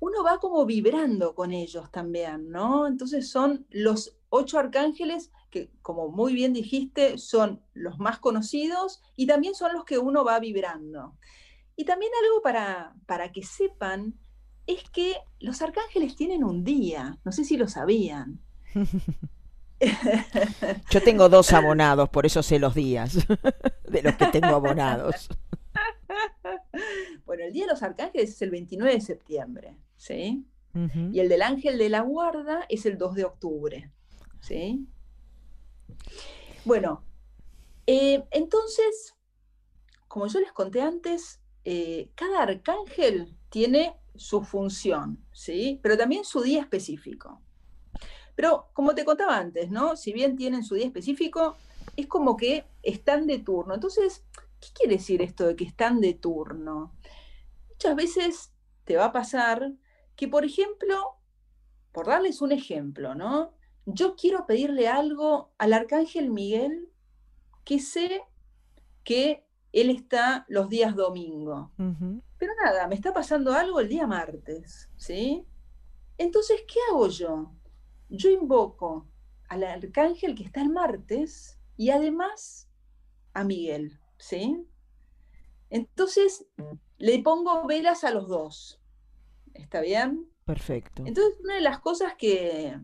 [0.00, 2.86] uno va como vibrando con ellos también, ¿no?
[2.86, 9.26] Entonces son los ocho arcángeles que, como muy bien dijiste, son los más conocidos y
[9.26, 11.16] también son los que uno va vibrando.
[11.76, 14.14] Y también algo para, para que sepan
[14.66, 18.40] es que los arcángeles tienen un día, no sé si lo sabían.
[20.90, 23.14] Yo tengo dos abonados, por eso sé los días
[23.88, 25.28] de los que tengo abonados.
[27.26, 30.46] Bueno, el Día de los Arcángeles es el 29 de septiembre, ¿sí?
[31.12, 33.92] Y el del Ángel de la Guarda es el 2 de octubre,
[34.40, 34.88] ¿sí?
[36.64, 37.04] Bueno,
[37.86, 39.14] eh, entonces,
[40.08, 45.80] como yo les conté antes, eh, cada arcángel tiene su función, ¿sí?
[45.82, 47.40] Pero también su día específico.
[48.34, 49.96] Pero como te contaba antes, ¿no?
[49.96, 51.56] Si bien tienen su día específico,
[51.96, 53.74] es como que están de turno.
[53.74, 54.24] Entonces,
[54.64, 56.94] ¿Qué quiere decir esto de que están de turno?
[57.68, 58.52] Muchas veces
[58.84, 59.74] te va a pasar
[60.16, 61.18] que, por ejemplo,
[61.92, 63.52] por darles un ejemplo, ¿no?
[63.84, 66.88] Yo quiero pedirle algo al arcángel Miguel
[67.64, 68.22] que sé
[69.02, 71.72] que él está los días domingo.
[72.44, 75.46] Pero nada, me está pasando algo el día martes, ¿sí?
[76.18, 77.50] Entonces, ¿qué hago yo?
[78.10, 79.08] Yo invoco
[79.48, 82.68] al arcángel que está el martes y además
[83.32, 83.98] a Miguel.
[84.18, 84.62] ¿sí?
[85.70, 86.44] Entonces,
[86.98, 88.78] le pongo velas a los dos.
[89.54, 90.30] ¿Está bien?
[90.44, 91.02] Perfecto.
[91.06, 92.78] Entonces, una de las cosas que,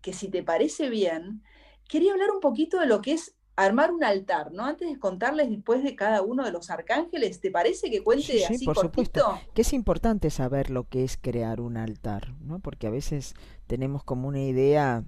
[0.00, 1.44] que si te parece bien,
[1.86, 4.64] quería hablar un poquito de lo que es armar un altar, ¿no?
[4.64, 8.44] Antes de contarles después de cada uno de los arcángeles, ¿te parece que cuente sí,
[8.44, 9.38] así por supuesto.
[9.54, 12.60] Que es importante saber lo que es crear un altar, ¿no?
[12.60, 13.34] Porque a veces
[13.66, 15.04] tenemos como una idea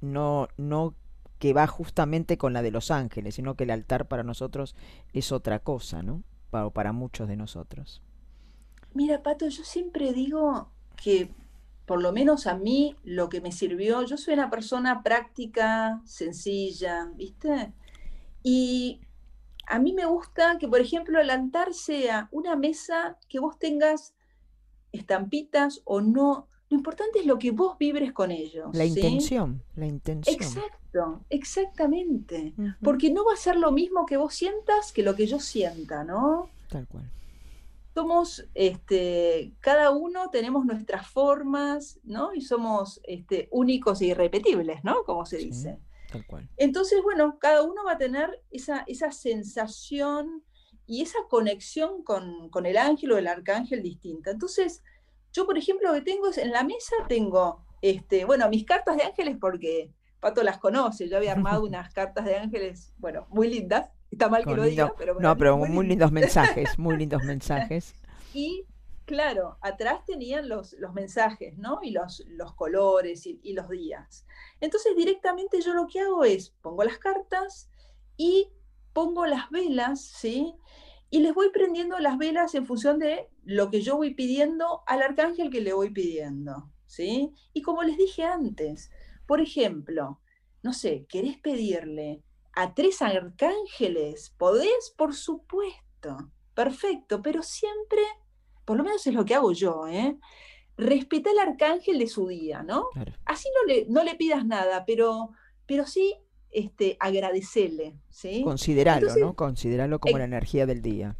[0.00, 0.94] no, no
[1.38, 4.74] que va justamente con la de los ángeles, sino que el altar para nosotros
[5.12, 6.22] es otra cosa, ¿no?
[6.50, 8.02] Para, para muchos de nosotros.
[8.92, 11.30] Mira, Pato, yo siempre digo que
[11.86, 17.10] por lo menos a mí lo que me sirvió, yo soy una persona práctica, sencilla,
[17.14, 17.72] ¿viste?
[18.44, 19.00] Y
[19.66, 24.14] a mí me gusta que, por ejemplo, el altar sea una mesa que vos tengas
[24.92, 26.46] estampitas o no.
[26.70, 28.68] Lo importante es lo que vos vibres con ellos.
[28.72, 30.36] La intención, la intención.
[30.36, 30.84] Exacto
[31.30, 32.54] exactamente.
[32.82, 36.04] Porque no va a ser lo mismo que vos sientas que lo que yo sienta,
[36.04, 36.48] ¿no?
[36.68, 37.10] Tal cual.
[37.94, 42.34] Somos, este, cada uno tenemos nuestras formas, ¿no?
[42.34, 45.04] Y somos este, únicos e irrepetibles, ¿no?
[45.04, 45.78] Como se dice.
[46.14, 46.48] Tal cual.
[46.56, 50.44] Entonces, bueno, cada uno va a tener esa, esa sensación
[50.86, 54.30] y esa conexión con, con el ángel o el arcángel distinta.
[54.30, 54.82] Entonces,
[55.32, 58.96] yo, por ejemplo, lo que tengo es en la mesa tengo, este, bueno, mis cartas
[58.96, 63.50] de ángeles porque Pato las conoce, yo había armado unas cartas de ángeles, bueno, muy
[63.50, 65.18] lindas, está mal que lo diga, pero...
[65.18, 67.94] no, pero muy, lindos mensajes, muy lindos mensajes.
[68.32, 68.64] y
[69.04, 71.80] claro, atrás tenían los, los mensajes, ¿no?
[71.82, 74.26] Y los, los colores y, y, los días.
[74.60, 77.70] Entonces directamente yo lo que hago es, pongo las cartas
[78.16, 78.50] y
[78.92, 80.54] pongo las velas, ¿sí?
[81.10, 85.02] Y les voy prendiendo las velas en función de lo que yo voy pidiendo al
[85.02, 87.32] arcángel que le voy pidiendo, ¿sí?
[87.52, 88.90] Y como les dije antes,
[89.26, 90.20] por ejemplo,
[90.62, 94.34] no sé, ¿querés pedirle a tres arcángeles?
[94.38, 94.94] ¿Podés?
[94.96, 96.30] Por supuesto.
[96.54, 98.00] Perfecto, pero siempre,
[98.64, 100.16] por lo menos es lo que hago yo, ¿eh?
[100.76, 102.88] Respeta al arcángel de su día, ¿no?
[103.24, 105.30] Así no le, no le pidas nada, pero,
[105.66, 106.14] pero sí
[106.50, 108.42] este, agradecele, ¿sí?
[108.44, 109.34] Consideralo, ¿no?
[109.34, 111.16] Consideralo como la energía del día.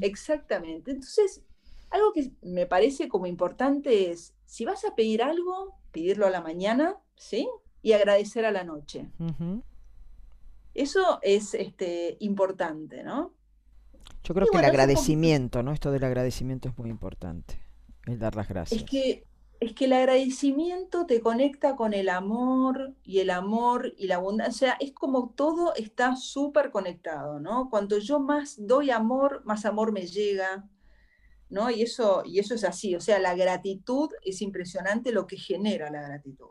[0.00, 0.92] Exactamente.
[0.92, 1.42] Entonces,
[1.90, 6.40] algo que me parece como importante es, si vas a pedir algo, pedirlo a la
[6.40, 7.48] mañana, ¿sí?
[7.82, 9.08] Y agradecer a la noche.
[10.74, 13.32] Eso es este, importante, ¿no?
[14.24, 15.72] Yo creo que el agradecimiento, ¿no?
[15.72, 17.60] Esto del agradecimiento es muy importante,
[18.06, 18.80] el dar las gracias.
[18.80, 19.24] Es que,
[19.60, 24.54] es que el agradecimiento te conecta con el amor y el amor y la abundancia.
[24.54, 27.68] O sea, es como todo está súper conectado, ¿no?
[27.68, 30.66] Cuanto yo más doy amor, más amor me llega.
[31.50, 31.70] ¿no?
[31.70, 35.90] Y eso, y eso es así, o sea, la gratitud es impresionante lo que genera
[35.90, 36.48] la gratitud.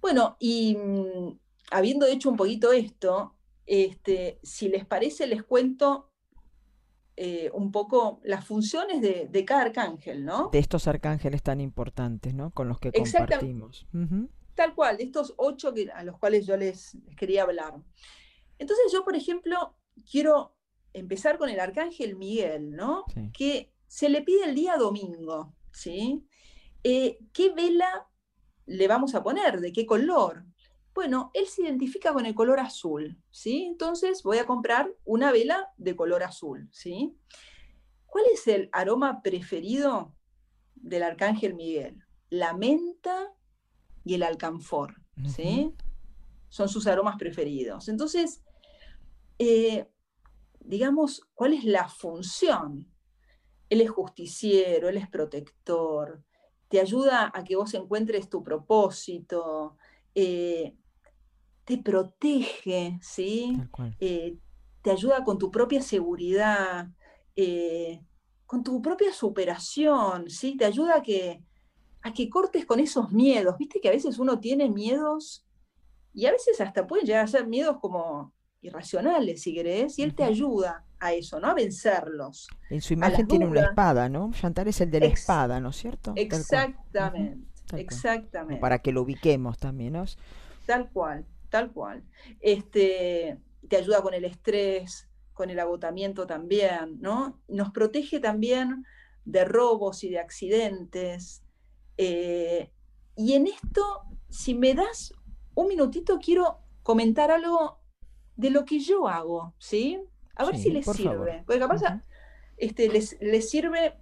[0.00, 1.38] Bueno, y mm,
[1.70, 3.35] habiendo hecho un poquito esto,
[3.66, 6.12] este, si les parece, les cuento
[7.16, 10.50] eh, un poco las funciones de, cada arcángel, ¿no?
[10.52, 12.50] De estos arcángeles tan importantes, ¿no?
[12.52, 13.86] Con los que compartimos.
[14.54, 17.74] Tal cual, de estos ocho a los cuales yo les, quería hablar.
[18.58, 19.76] Entonces yo, por ejemplo,
[20.10, 20.56] quiero
[20.92, 23.04] empezar con el arcángel Miguel, ¿no?
[23.32, 26.26] Que se le pide el día domingo, ¿sí?
[26.82, 28.08] Eh, ¿Qué vela
[28.66, 29.60] le vamos a poner?
[29.60, 30.45] ¿De qué color?
[30.96, 33.66] Bueno, él se identifica con el color azul, ¿sí?
[33.66, 37.14] Entonces voy a comprar una vela de color azul, ¿sí?
[38.06, 40.16] ¿Cuál es el aroma preferido
[40.74, 42.02] del arcángel Miguel?
[42.30, 43.30] La menta
[44.04, 45.74] y el alcanfor, ¿sí?
[46.48, 47.90] Son sus aromas preferidos.
[47.90, 48.42] Entonces,
[49.38, 49.90] eh,
[50.60, 52.90] digamos, ¿cuál es la función?
[53.68, 56.24] Él es justiciero, él es protector,
[56.68, 59.76] te ayuda a que vos encuentres tu propósito,
[60.14, 60.74] eh,
[61.66, 63.60] te protege, ¿sí?
[63.98, 64.38] Eh,
[64.82, 66.88] te ayuda con tu propia seguridad,
[67.34, 68.00] eh,
[68.46, 70.56] con tu propia superación, ¿sí?
[70.56, 71.42] Te ayuda a que,
[72.02, 73.58] a que cortes con esos miedos.
[73.58, 75.44] Viste que a veces uno tiene miedos
[76.14, 80.14] y a veces hasta pueden llegar a ser miedos como irracionales, si querés, y él
[80.14, 81.48] te ayuda a eso, ¿no?
[81.48, 82.46] A vencerlos.
[82.70, 84.30] En su imagen tiene una espada, ¿no?
[84.32, 86.12] Chantal es el de la espada, ¿no es cierto?
[86.14, 88.60] Exactamente, exactamente.
[88.60, 90.04] para que lo ubiquemos también, ¿no?
[90.64, 92.04] Tal cual tal cual.
[92.40, 97.42] Este, te ayuda con el estrés, con el agotamiento también, ¿no?
[97.48, 98.84] Nos protege también
[99.24, 101.42] de robos y de accidentes.
[101.98, 102.70] Eh,
[103.16, 105.12] y en esto, si me das
[105.54, 107.80] un minutito, quiero comentar algo
[108.36, 109.98] de lo que yo hago, ¿sí?
[110.36, 111.42] A ver si les sirve.
[111.46, 111.82] Porque capaz
[112.56, 113.94] este, les, les sirve.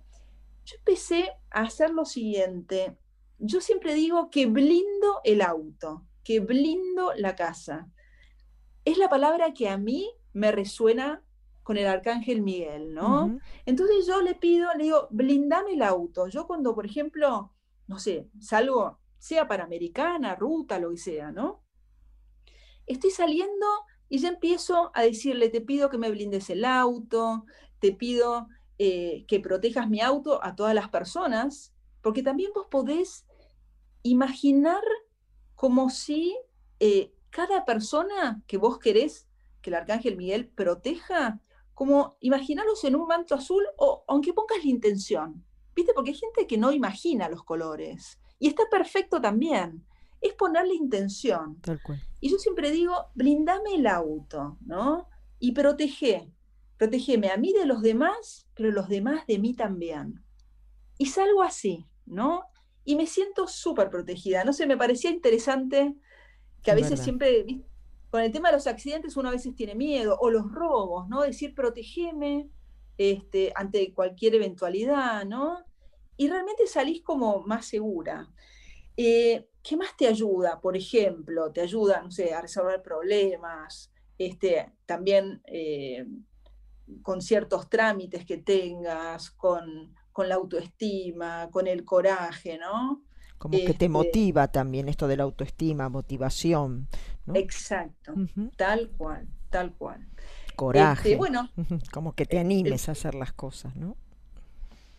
[0.65, 2.97] Yo empecé a hacer lo siguiente.
[3.39, 7.89] Yo siempre digo que blindo el auto que blindo la casa.
[8.85, 11.23] Es la palabra que a mí me resuena
[11.63, 13.39] con el arcángel Miguel, ¿no?
[13.65, 16.29] Entonces yo le pido, le digo, blindame el auto.
[16.29, 17.53] Yo cuando, por ejemplo,
[17.87, 21.63] no sé, salgo, sea para americana, ruta, lo que sea, ¿no?
[22.87, 23.67] Estoy saliendo
[24.11, 27.47] y ya empiezo a decirle, te pido que me blindes el auto,
[27.79, 33.25] te pido eh, que protejas mi auto a todas las personas, porque también vos podés
[34.03, 34.83] imaginar
[35.55, 36.37] como si
[36.81, 39.29] eh, cada persona que vos querés
[39.65, 41.41] que el arcángel Miguel proteja,
[41.73, 45.93] como imaginarlos en un manto azul o aunque pongas la intención, ¿viste?
[45.95, 49.87] Porque hay gente que no imagina los colores y está perfecto también.
[50.21, 51.61] Es ponerle intención.
[52.21, 55.09] Y yo siempre digo, blindame el auto, ¿no?
[55.39, 56.31] Y protege,
[56.77, 60.23] protegeme a mí de los demás, pero los demás de mí también.
[60.99, 62.45] Y salgo así, ¿no?
[62.85, 64.45] Y me siento súper protegida.
[64.45, 65.95] No sé, me parecía interesante
[66.63, 67.45] que a veces siempre,
[68.11, 71.23] con el tema de los accidentes uno a veces tiene miedo, o los robos, ¿no?
[71.23, 72.49] Decir, protegeme
[72.97, 75.65] este, ante cualquier eventualidad, ¿no?
[76.17, 78.29] Y realmente salís como más segura.
[78.97, 80.61] Eh, ¿Qué más te ayuda?
[80.61, 86.07] Por ejemplo, te ayuda, no sé, a resolver problemas, este, también eh,
[87.03, 93.03] con ciertos trámites que tengas, con con la autoestima, con el coraje, ¿no?
[93.37, 96.89] Como que te este motiva también esto de la autoestima, motivación.
[97.35, 98.15] Exacto,
[98.57, 100.07] tal cual, tal cual.
[100.55, 101.11] Coraje.
[101.11, 101.51] Este, bueno,
[101.93, 103.97] como que te animes a hacer las cosas, ¿no?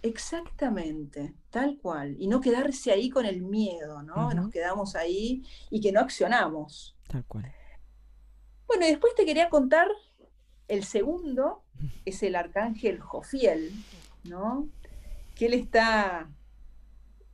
[0.01, 2.17] Exactamente, tal cual.
[2.19, 4.33] Y no quedarse ahí con el miedo, ¿no?
[4.33, 6.97] Nos quedamos ahí y que no accionamos.
[7.07, 7.51] Tal cual.
[8.67, 9.87] Bueno, y después te quería contar
[10.67, 11.63] el segundo,
[12.03, 13.71] es el arcángel Jofiel,
[14.25, 14.67] ¿no?
[15.35, 16.29] Que él está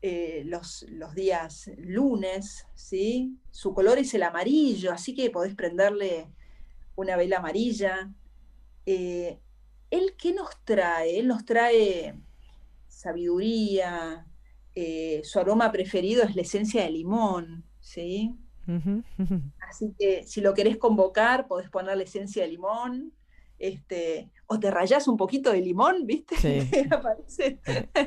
[0.02, 3.38] eh, los, los, días lunes, ¿sí?
[3.52, 6.28] Su color es el amarillo, así que podés prenderle
[6.96, 8.12] una vela amarilla.
[8.86, 9.40] Eh,
[9.92, 11.20] ¿Él qué nos trae?
[11.20, 12.16] Él nos trae
[12.88, 14.26] sabiduría,
[14.74, 18.36] eh, su aroma preferido es la esencia de limón, ¿sí?
[19.70, 23.14] Así que si lo querés convocar, podés poner la esencia de limón
[23.60, 26.36] este, o te rayas un poquito de limón, ¿viste?
[26.36, 26.70] Sí.
[26.92, 27.62] aparece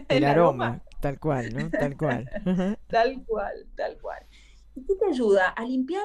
[0.08, 1.70] el, aroma, tal cual, ¿no?
[1.70, 2.28] Tal cual.
[2.88, 4.26] tal cual, tal cual.
[4.74, 5.48] ¿Y qué te ayuda?
[5.48, 6.04] A limpiar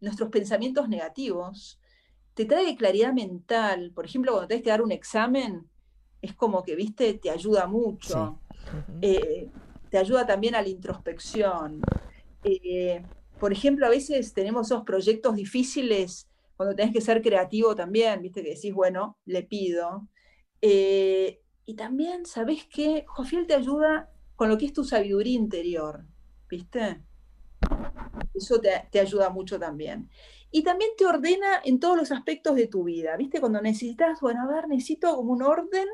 [0.00, 1.80] nuestros pensamientos negativos.
[2.34, 3.90] Te trae claridad mental.
[3.92, 5.68] Por ejemplo, cuando tienes que dar un examen,
[6.22, 7.14] es como que, ¿viste?
[7.14, 8.38] Te ayuda mucho.
[9.02, 9.50] Eh,
[9.90, 11.80] te ayuda también a la introspección.
[12.44, 13.02] Eh,
[13.40, 16.29] por ejemplo, a veces tenemos esos proyectos difíciles
[16.60, 20.06] cuando tenés que ser creativo también, viste que decís, bueno, le pido.
[20.60, 23.06] Eh, y también, ¿sabes qué?
[23.06, 26.04] Jofiel te ayuda con lo que es tu sabiduría interior,
[26.50, 27.00] ¿viste?
[28.34, 30.10] Eso te, te, ayuda mucho también.
[30.50, 33.40] Y también te ordena en todos los aspectos de tu vida, ¿viste?
[33.40, 35.88] Cuando necesitas, bueno, a ver, necesito como un orden,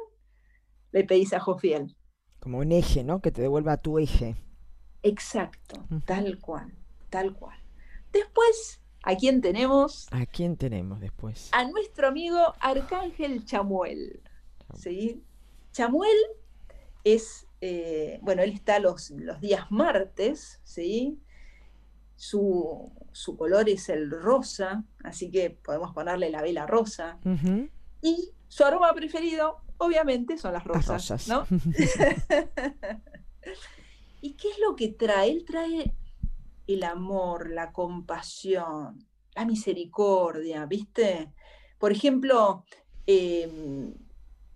[0.91, 1.95] le pedís a Jofiel.
[2.41, 3.21] Como un eje, ¿no?
[3.21, 4.35] Que te devuelva a tu eje.
[5.05, 6.75] Exacto, tal cual,
[7.09, 7.57] tal cual.
[8.11, 10.09] Después, ¿a quién tenemos?
[10.11, 11.49] ¿A quién tenemos después?
[11.53, 14.21] A nuestro amigo Arcángel Chamuel.
[14.75, 15.23] ¿sí?
[15.73, 16.17] Chamuel
[17.05, 21.21] es, eh, bueno, él está los, los días martes, ¿sí?
[22.17, 27.21] Su, su, color es el rosa, así que podemos ponerle la vela rosa.
[28.03, 31.47] Y su aroma preferido, obviamente, son las rosas, ¿no?
[34.21, 35.31] ¿Y qué es lo que trae?
[35.31, 35.95] Él trae
[36.67, 41.33] el amor, la compasión, la misericordia, ¿viste?
[41.79, 42.65] Por ejemplo,
[43.07, 43.95] em,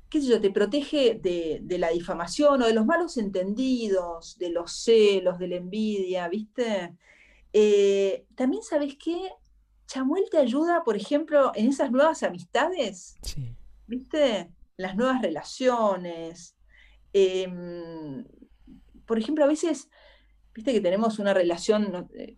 [0.09, 4.73] qué sé yo, te protege de, la difamación o de los malos entendidos, de los
[4.73, 6.97] celos, de la envidia, ¿viste?
[7.53, 9.31] Eh, también, ¿sabes qué?
[9.87, 13.55] Chamuel te ayuda, por ejemplo, en esas nuevas amistades, sí.
[13.87, 14.51] ¿viste?
[14.77, 16.57] Las nuevas relaciones.
[17.13, 18.25] Em,
[19.05, 19.89] por ejemplo, a veces,
[20.61, 22.37] viste que tenemos una relación, eh,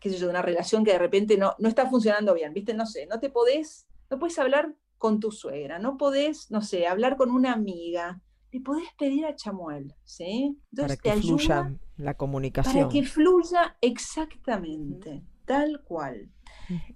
[0.00, 2.86] qué sé yo, una relación que de repente no, no está funcionando bien, viste, no
[2.86, 7.18] sé, no te podés, no puedes hablar con tu suegra, no podés, no sé, hablar
[7.18, 10.56] con una amiga, le podés pedir a Chamuel, ¿sí?
[10.72, 12.74] Entonces para que fluya la comunicación.
[12.74, 16.30] Para que fluya exactamente, tal cual.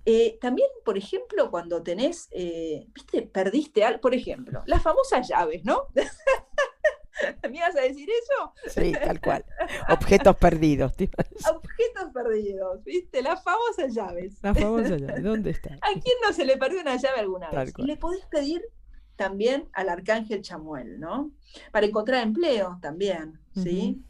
[0.07, 5.63] Eh, también, por ejemplo, cuando tenés, eh, viste, perdiste algo, por ejemplo, las famosas llaves,
[5.63, 5.89] ¿no?
[7.51, 8.53] ¿Me ibas a decir eso?
[8.69, 9.45] Sí, tal cual.
[9.91, 10.93] Objetos perdidos.
[10.93, 13.23] Objetos perdidos, ¿viste?
[13.23, 14.39] Las famosas llaves.
[14.43, 15.75] Las famosas llaves, ¿dónde está?
[15.75, 17.73] ¿A quién no se le perdió una llave alguna vez?
[17.77, 18.63] Y le podés pedir
[19.17, 21.31] también al arcángel Chamuel, ¿no?
[21.73, 24.03] Para encontrar empleo también, ¿sí?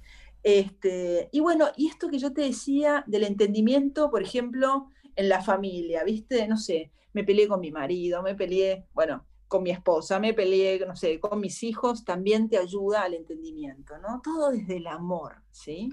[0.45, 5.43] este, y bueno, y esto que yo te decía del entendimiento, por ejemplo, en la
[5.43, 6.47] familia, ¿viste?
[6.47, 10.79] No sé, me peleé con mi marido, me peleé, bueno, con mi esposa, me peleé,
[10.87, 14.21] no sé, con mis hijos, también te ayuda al entendimiento, ¿no?
[14.23, 15.89] Todo desde el amor, ¿sí?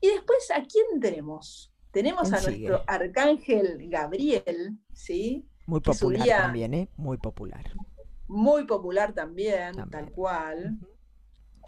[0.00, 1.74] Y después, ¿a quién tenemos?
[1.90, 5.48] Tenemos a nuestro arcángel Gabriel, ¿sí?
[5.66, 6.88] Muy popular también, ¿eh?
[6.96, 7.72] Muy popular.
[8.28, 10.78] Muy popular también, tal cual.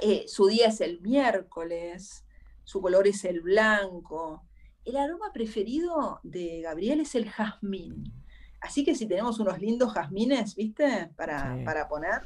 [0.01, 2.25] Eh, su día es el miércoles,
[2.63, 4.45] su color es el blanco.
[4.85, 8.24] El aroma preferido de Gabriel es el jazmín.
[8.65, 11.11] Así que si tenemos unos lindos jazmines, ¿viste?
[11.17, 12.23] Para, para poner.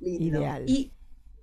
[0.00, 0.62] Ideal.
[0.68, 0.92] Y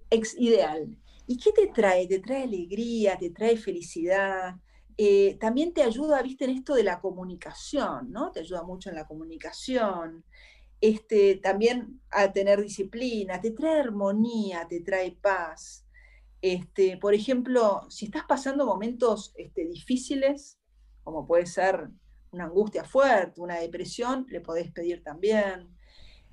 [0.10, 0.98] ex, ideal.
[1.28, 2.08] ¿Y qué te trae?
[2.08, 4.56] Te trae alegría, te trae felicidad.
[4.98, 8.32] Eh, también te ayuda, viste, en esto de la comunicación, ¿no?
[8.32, 10.24] Te ayuda mucho en la comunicación.
[10.80, 15.86] Este, también a tener disciplina, te trae armonía, te trae paz.
[16.42, 20.58] Este, por ejemplo, si estás pasando momentos este, difíciles,
[21.04, 21.90] como puede ser
[22.32, 25.70] una angustia fuerte, una depresión, le podés pedir también.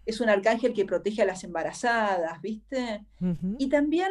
[0.05, 3.05] Es un arcángel que protege a las embarazadas, ¿viste?
[3.59, 4.11] Y también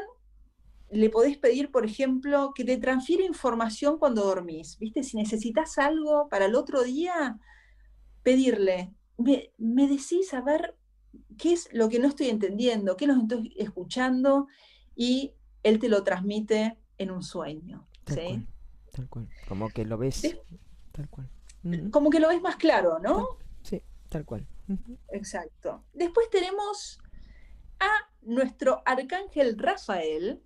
[0.89, 5.03] le podés pedir, por ejemplo, que te transfiera información cuando dormís, ¿viste?
[5.03, 7.39] Si necesitas algo para el otro día,
[8.23, 10.75] pedirle, me, me decís a ver
[11.38, 14.47] qué es lo que no estoy entendiendo, qué no estoy escuchando,
[14.95, 15.33] y
[15.63, 17.88] él te lo transmite en un sueño.
[18.07, 18.45] ¿sí?
[18.91, 19.29] tal cual.
[19.47, 20.38] Como que lo ves.
[20.91, 21.29] Tal cual
[21.91, 23.38] como que lo ves más claro, ¿no?
[23.61, 24.47] Sí, tal cual.
[25.09, 25.84] Exacto.
[25.93, 26.99] Después tenemos
[27.80, 27.89] a
[28.22, 30.41] nuestro arcángel Rafael,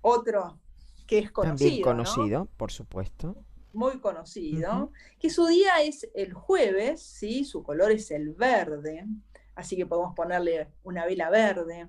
[0.00, 0.58] otro
[1.06, 1.58] que es conocido.
[1.58, 3.36] También conocido, por supuesto.
[3.72, 7.44] Muy conocido, que su día es el jueves, ¿sí?
[7.44, 9.06] su color es el verde,
[9.54, 11.88] así que podemos ponerle una vela verde.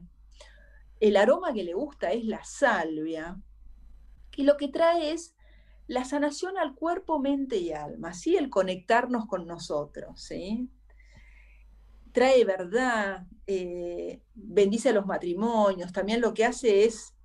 [1.00, 3.42] El aroma que le gusta es la salvia,
[4.36, 5.36] y lo que trae es
[5.90, 8.38] la sanación al cuerpo, mente y alma, ¿sí?
[8.38, 10.22] el conectarnos con nosotros.
[10.22, 10.70] ¿sí?
[12.12, 17.16] Trae verdad, eh, bendice a los matrimonios, también lo que hace es,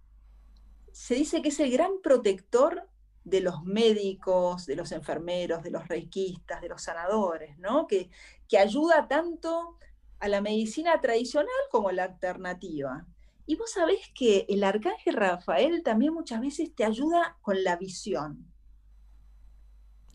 [0.92, 2.88] se dice que es el gran protector
[3.22, 7.86] de los médicos, de los enfermeros, de los reikistas, de los sanadores, ¿no?
[7.86, 8.08] que,
[8.48, 9.76] que ayuda tanto
[10.20, 13.06] a la medicina tradicional como a la alternativa.
[13.44, 18.53] Y vos sabés que el arcángel Rafael también muchas veces te ayuda con la visión.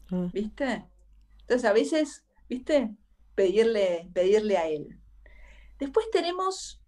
[0.10, 0.32] Mm.
[0.32, 0.86] ¿Viste?
[1.42, 2.96] Entonces a veces, ¿viste?
[3.36, 5.00] Pedirle, pedirle a él.
[5.80, 6.82] Después tenemos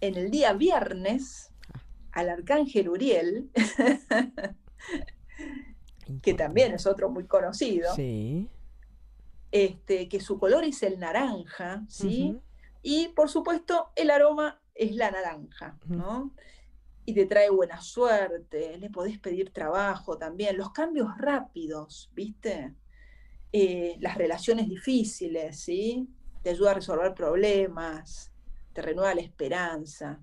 [0.00, 1.52] en el día viernes
[2.12, 3.50] al arcángel Uriel,
[6.22, 7.94] que también es otro muy conocido.
[7.94, 8.48] Sí.
[9.52, 12.38] Este, que su color es el naranja, ¿sí?
[12.82, 16.32] Y por supuesto, el aroma es la naranja, ¿no?
[17.06, 22.74] Y te trae buena suerte, le podés pedir trabajo también, los cambios rápidos, ¿viste?
[23.52, 26.08] Eh, las relaciones difíciles, ¿sí?
[26.42, 28.32] Te ayuda a resolver problemas,
[28.72, 30.20] te renueva la esperanza.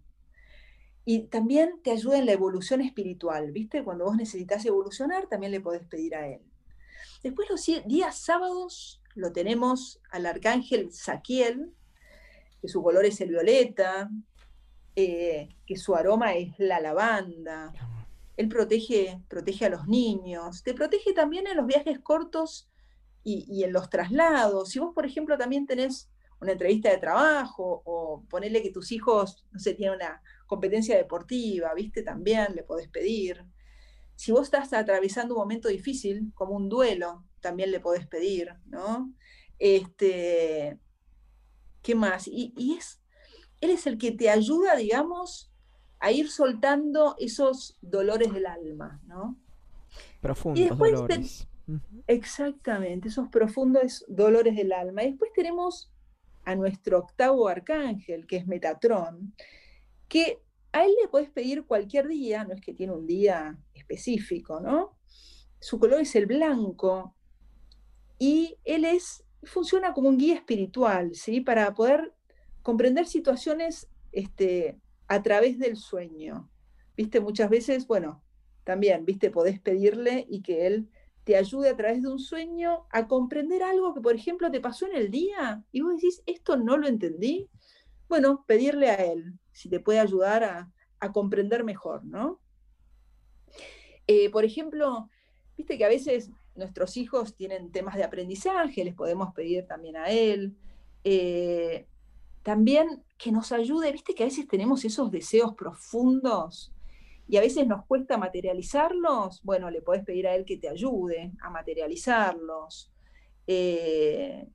[1.05, 3.83] Y también te ayuda en la evolución espiritual, ¿viste?
[3.83, 6.41] Cuando vos necesitas evolucionar, también le podés pedir a él.
[7.23, 11.73] Después los días sábados lo tenemos al arcángel Saquiel,
[12.61, 14.09] que su color es el violeta,
[14.95, 17.73] eh, que su aroma es la lavanda.
[18.37, 22.69] Él protege, protege a los niños, te protege también en los viajes cortos
[23.23, 24.69] y, y, en los traslados.
[24.69, 26.09] Si vos, por ejemplo, también tenés
[26.41, 31.73] una entrevista de trabajo o ponerle que tus hijos, no sé, tienen una competencia deportiva,
[31.73, 32.03] ¿viste?
[32.03, 33.45] También le podés pedir.
[34.15, 39.13] Si vos estás atravesando un momento difícil, como un duelo, también le podés pedir, ¿no?
[39.57, 40.79] Este,
[41.83, 42.27] ¿Qué más?
[42.27, 43.01] Y, es,
[43.63, 45.51] él es el que te ayuda, digamos,
[45.99, 49.37] a ir soltando esos dolores del alma, ¿no?
[50.21, 51.47] Profundos dolores.
[52.07, 55.03] exactamente, esos profundos dolores del alma.
[55.03, 55.91] Y después tenemos
[56.45, 59.33] a nuestro octavo arcángel, que es Metatrón,
[60.09, 60.41] que
[60.73, 64.97] a él le puedes pedir cualquier día, no es que tiene un día específico, ¿no?
[65.59, 67.15] Su color es el blanco
[68.19, 71.41] y él es funciona como un guía espiritual, ¿sí?
[71.41, 72.13] Para poder
[72.63, 76.49] comprender situaciones este, a través del sueño.
[76.95, 77.19] ¿Viste?
[77.19, 78.23] Muchas veces, bueno,
[78.63, 79.29] también, ¿viste?
[79.29, 80.89] Podés pedirle y que él
[81.23, 84.87] te ayude a través de un sueño a comprender algo que, por ejemplo, te pasó
[84.87, 87.49] en el día y vos decís, esto no lo entendí.
[88.09, 90.69] Bueno, pedirle a él si te puede ayudar a,
[91.11, 92.39] comprender mejor, ¿no?
[94.07, 95.09] Eh, por ejemplo,
[95.57, 100.05] viste que a veces nuestros hijos tienen temas de aprendizaje, les podemos pedir también a
[100.05, 100.55] él.
[101.03, 101.87] Eh,
[102.43, 106.73] también que nos ayude, viste que a veces tenemos esos deseos profundos
[107.27, 111.31] y a veces nos cuesta materializarlos, bueno, le podés pedir a él que te ayude
[111.41, 112.91] a materializarlos.
[113.47, 114.47] Eh,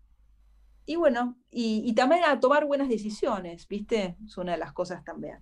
[0.85, 4.17] y bueno, y, también a tomar buenas decisiones, ¿viste?
[4.27, 5.39] Es una de las cosas también.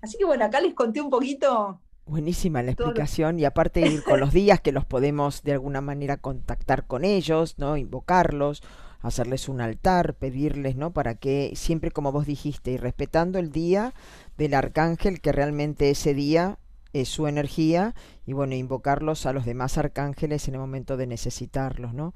[0.00, 4.18] Así que bueno, acá les conté un poquito Buenísima la explicación y aparte ir con
[4.18, 7.76] los días que los podemos de alguna manera contactar con ellos, ¿no?
[7.76, 8.62] Invocarlos,
[9.02, 10.92] hacerles un altar, pedirles, ¿no?
[10.92, 13.94] Para que siempre como vos dijiste y respetando el día
[14.38, 16.58] del arcángel que realmente ese día
[16.92, 17.94] es su energía
[18.26, 22.14] y bueno, invocarlos a los demás arcángeles en el momento de necesitarlos, ¿no?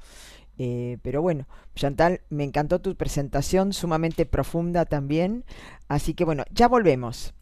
[0.58, 5.44] Eh, pero bueno, Chantal, me encantó tu presentación, sumamente profunda también.
[5.88, 7.34] Así que bueno, ya volvemos.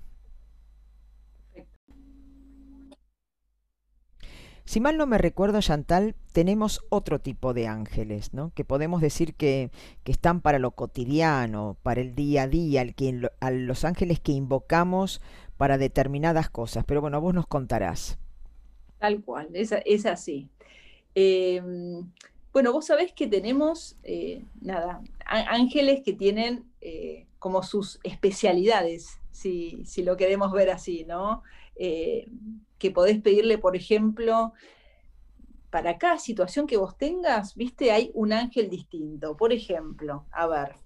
[4.64, 8.50] Si mal no me recuerdo, Chantal, tenemos otro tipo de ángeles, ¿no?
[8.54, 9.70] Que podemos decir que,
[10.06, 15.20] están para lo cotidiano, para el día a día, que, a los ángeles que invocamos
[15.58, 16.84] para determinadas cosas.
[16.86, 18.18] Pero bueno, vos nos contarás.
[18.98, 20.48] Tal cual, es, así.
[21.14, 22.10] Em,
[22.50, 29.82] bueno, vos sabés que tenemos, eh, nada, ángeles que tienen eh, como sus especialidades, si,
[29.84, 31.42] si, lo queremos ver así, ¿no?
[31.76, 32.28] Eh,
[32.78, 34.52] que podés pedirle, por ejemplo,
[35.70, 39.36] para cada situación que vos tengas, viste, hay un ángel distinto.
[39.36, 40.76] Por ejemplo, a ver,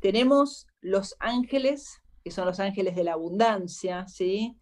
[0.00, 4.56] tenemos los ángeles, que son los ángeles de la abundancia, ¿sí?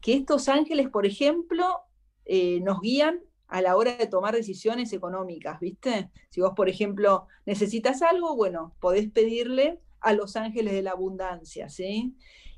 [0.00, 1.80] Que estos ángeles, por ejemplo,
[2.26, 6.10] eh, nos guían a la hora de tomar decisiones económicas, ¿viste?
[6.30, 11.68] Si vos, por ejemplo, necesitas algo, bueno, podés pedirle a los ángeles de la abundancia,
[11.68, 12.14] ¿sí?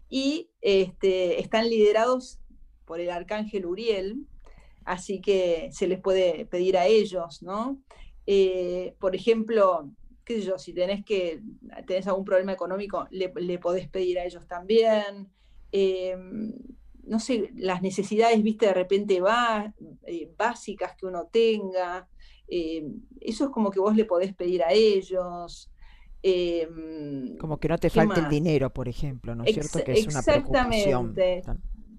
[0.09, 2.41] Y este, están liderados
[2.87, 4.27] por el arcángel Uriel,
[4.85, 7.83] así que se les puede pedir a ellos, ¿no?
[8.27, 9.91] Eh, por ejemplo,
[10.25, 11.41] qué sé yo, si tenés que
[11.87, 15.29] tenés algún problema económico, le, podés pedir a ellos también.
[15.71, 16.53] Em,
[17.05, 19.73] no sé, las necesidades, viste, de repente va,
[20.07, 22.09] eh, básicas que uno tenga.
[22.49, 25.71] Em, eso es como que vos le podés pedir a ellos.
[26.23, 29.85] Em, como que no te falte el dinero, por ejemplo, ¿no es cierto?
[29.85, 31.15] Que es una preocupación.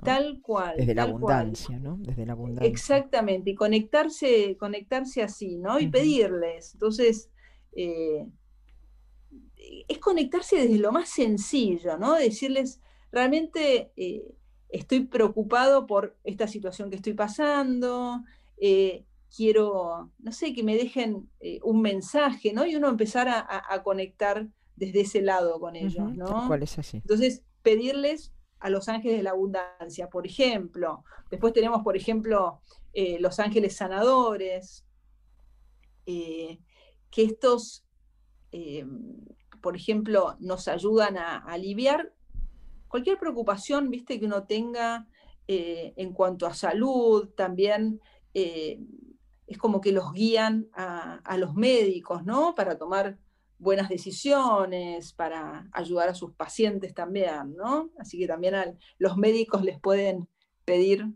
[0.03, 0.75] Tal cual.
[0.77, 1.97] Desde la abundancia, ¿no?
[1.99, 2.69] Desde la abundancia.
[2.69, 5.79] Exactamente, y conectarse, conectarse así, ¿no?
[5.79, 6.73] Y pedirles.
[6.73, 7.29] Entonces,
[7.75, 8.25] eh,
[9.87, 12.15] es conectarse desde lo más sencillo, ¿no?
[12.15, 12.81] Decirles,
[13.11, 14.35] realmente eh,
[14.69, 18.23] estoy preocupado por esta situación que estoy pasando,
[18.57, 21.29] eh, quiero, no sé, que me dejen
[21.63, 22.65] un mensaje, ¿no?
[22.65, 26.45] Y uno empezar a, conectar desde ese lado con ellos, ¿no?
[26.47, 26.97] ¿Cuál es así?
[26.97, 31.03] Entonces, pedirles a los ángeles de la abundancia, por ejemplo.
[31.29, 32.61] Después tenemos, por ejemplo,
[32.93, 34.85] eh, los ángeles sanadores,
[36.05, 36.59] eh,
[37.11, 37.85] que estos,
[38.51, 38.85] eh,
[39.61, 42.13] por ejemplo, nos ayudan a, aliviar
[42.87, 45.07] cualquier preocupación, viste, que uno tenga
[45.49, 48.01] en cuanto a salud, también
[48.33, 52.53] es como que los guían a, los médicos, ¿no?
[52.53, 53.17] Para tomar
[53.59, 57.89] buenas decisiones, para ayudar a sus pacientes también, ¿no?
[57.97, 60.27] Así que también a los médicos les pueden
[60.65, 61.07] pedir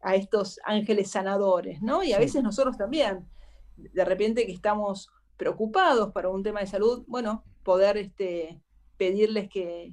[0.00, 2.02] a estos ángeles sanadores, ¿no?
[2.02, 3.28] Y a veces nosotros también,
[3.76, 8.60] de repente que estamos preocupados para un tema de salud, bueno, poder este,
[8.96, 9.92] pedirles que,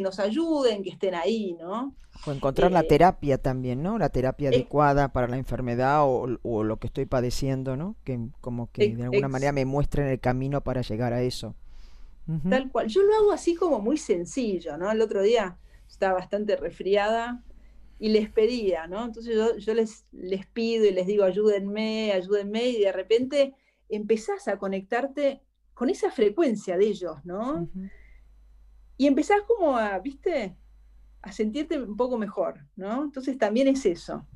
[0.00, 1.94] nos ayuden, que estén ahí, ¿no?
[2.26, 3.98] O encontrar la eh, terapia también, ¿no?
[3.98, 7.96] La terapia adecuada para la enfermedad o, lo que estoy padeciendo, ¿no?
[8.04, 11.54] Que como que de alguna manera me muestren el camino para llegar a eso.
[12.48, 12.88] Tal cual.
[12.88, 14.90] Yo lo hago así como muy sencillo, ¿no?
[14.90, 15.58] El otro día
[15.88, 17.44] estaba bastante resfriada
[17.98, 19.04] y les pedía, ¿no?
[19.04, 23.54] Entonces yo, les, les pido y les digo, ayúdenme, ayúdenme, y de repente
[23.88, 25.40] empezás a conectarte
[25.72, 27.68] con esa frecuencia de ellos, ¿no?
[28.96, 30.56] Y empezás como a, viste,
[31.22, 33.04] a sentirte un poco mejor, ¿no?
[33.04, 34.26] Entonces también es eso.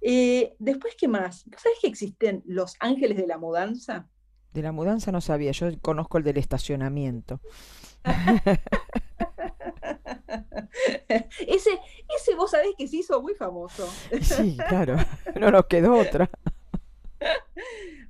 [0.00, 1.44] Eh, después, ¿qué más?
[1.56, 4.08] ¿Sabes que existen los ángeles de la mudanza?
[4.52, 7.40] De la mudanza no sabía, yo conozco el del estacionamiento.
[11.46, 11.70] ese,
[12.16, 13.88] ese vos sabés que se hizo muy famoso.
[14.20, 14.96] sí, claro,
[15.40, 16.30] no nos quedó otra.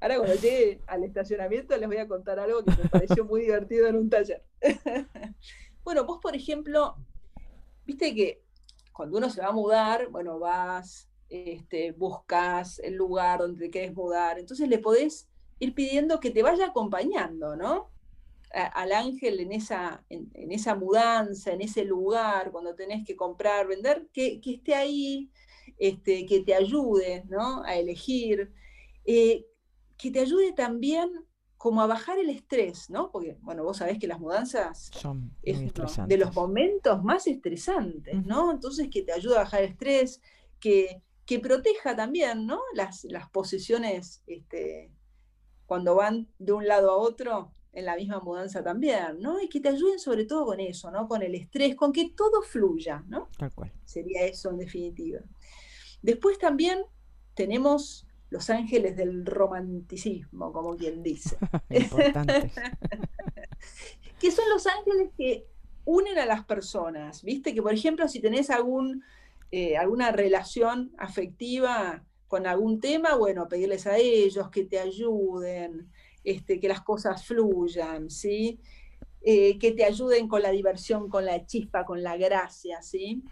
[0.00, 3.88] Ahora cuando llegue al estacionamiento les voy a contar algo que me pareció muy divertido
[3.88, 4.44] en un taller.
[5.84, 6.96] bueno, vos por ejemplo,
[7.84, 8.42] viste que
[8.92, 13.94] cuando uno se va a mudar, bueno, vas, este, buscas el lugar donde te querés
[13.94, 15.28] mudar, entonces le podés
[15.58, 17.90] ir pidiendo que te vaya acompañando, ¿no?
[18.50, 24.08] al ángel en esa, en, esa mudanza, en ese lugar, cuando tenés que comprar, vender,
[24.12, 25.30] que, esté ahí,
[25.78, 27.62] este, que te ayude ¿no?
[27.62, 28.50] a elegir.
[29.04, 29.44] Eh,
[29.98, 31.10] que te ayude también
[31.58, 33.10] como a bajar el estrés, ¿no?
[33.10, 38.52] Porque, bueno, vos sabés que las mudanzas son de los momentos más estresantes, ¿no?
[38.52, 40.22] Entonces, que te ayude a bajar el estrés,
[40.60, 42.60] que, que proteja también, ¿no?
[42.74, 44.92] Las, las posesiones, este,
[45.66, 49.40] cuando van de un lado a otro, en la misma mudanza también, ¿no?
[49.40, 51.08] Y que te ayuden sobre todo con eso, ¿no?
[51.08, 53.28] Con el estrés, con que todo fluya, ¿no?
[53.36, 53.72] Tal cual.
[53.84, 55.20] Sería eso en definitiva.
[56.02, 56.84] Después también
[57.34, 61.36] tenemos los ángeles del romanticismo, como quien dice.
[64.20, 65.46] que son los ángeles que
[65.84, 67.54] unen a las personas, ¿viste?
[67.54, 69.02] Que por ejemplo, si tenés algún,
[69.50, 75.88] eh, alguna relación afectiva con algún tema, bueno, pedirles a ellos que te ayuden,
[76.24, 78.60] este, que las cosas fluyan, ¿sí?
[79.22, 83.22] Eh, que te ayuden con la diversión, con la chispa, con la gracia, ¿sí?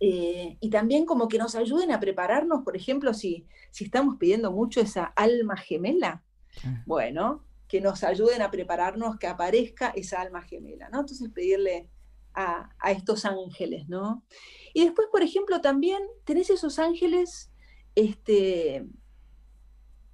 [0.00, 4.50] Eh, y también como que nos ayuden a prepararnos, por ejemplo, si, si estamos pidiendo
[4.50, 6.22] mucho esa alma gemela,
[6.64, 6.82] ah.
[6.86, 11.00] bueno, que nos ayuden a prepararnos, que aparezca esa alma gemela, ¿no?
[11.00, 11.88] Entonces pedirle
[12.34, 14.24] a, estos ángeles, ¿no?
[14.72, 17.50] Y después, por ejemplo, también tenés esos ángeles
[17.94, 18.86] este,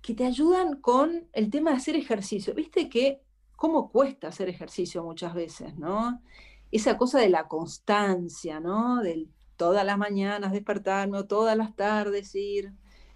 [0.03, 2.55] que te ayudan con el tema de hacer ejercicio.
[2.55, 3.22] Viste que
[3.55, 6.22] cómo cuesta hacer ejercicio muchas veces, ¿no?
[6.70, 9.03] Esa cosa de la constancia, ¿no?
[9.03, 12.72] Del todas las mañanas despertarme o todas las tardes ir.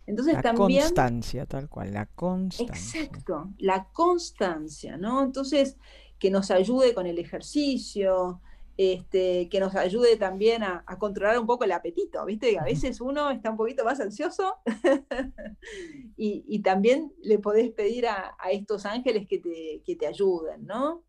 [0.07, 0.82] Entonces la también...
[0.82, 3.03] constancia, tal cual, la constancia.
[3.03, 5.22] Exacto, la constancia, ¿no?
[5.22, 5.76] Entonces,
[6.18, 8.41] que nos ayude con el ejercicio,
[8.76, 12.59] este, que nos ayude también a, controlar un poco el apetito, ¿viste?
[12.59, 14.57] A veces uno está un poquito más ansioso
[16.16, 21.05] y, también le podés pedir a, estos ángeles que te, que te ayuden, ¿no?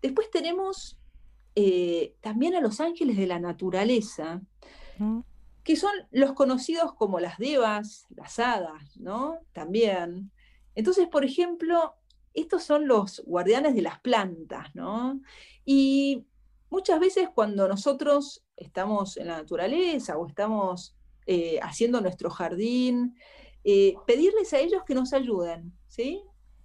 [0.00, 0.98] Después tenemos
[1.58, 4.42] eh, también a los ángeles de la naturaleza,
[4.98, 5.20] mm.
[5.64, 9.38] que son los conocidos como las devas, las hadas, ¿no?
[9.54, 10.30] También.
[10.74, 11.94] Entonces, por ejemplo,
[12.34, 15.18] estos son los guardianes de las plantas, ¿no?
[15.64, 16.26] Y
[16.68, 20.94] muchas veces cuando nosotros estamos en la naturaleza o estamos
[21.24, 23.16] eh, haciendo nuestro jardín,
[23.64, 26.22] eh, pedirles a ellos que nos ayuden, ¿sí?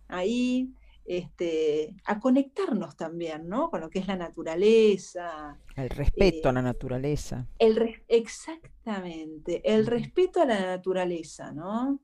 [0.10, 0.70] Ahí
[1.18, 3.70] este, a conectarnos también, ¿no?
[3.70, 5.58] Con lo que es la naturaleza.
[5.76, 7.48] El respeto a la eh, naturaleza.
[7.60, 12.00] El exactamente, el respeto a la naturaleza, ¿no?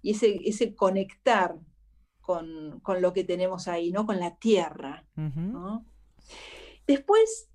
[0.00, 1.56] Y ese, ese conectar
[2.20, 4.06] con, lo que tenemos ahí, ¿no?
[4.06, 5.04] Con la tierra,
[6.86, 7.48] Después,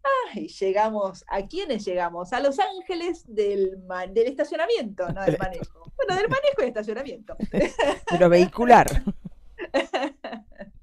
[0.59, 2.33] llegamos, ¿a quiénes llegamos?
[2.33, 3.77] A los ángeles del,
[4.11, 5.91] del estacionamiento, no del manejo.
[5.95, 7.35] Bueno, del manejo y estacionamiento.
[8.09, 9.03] Pero vehicular.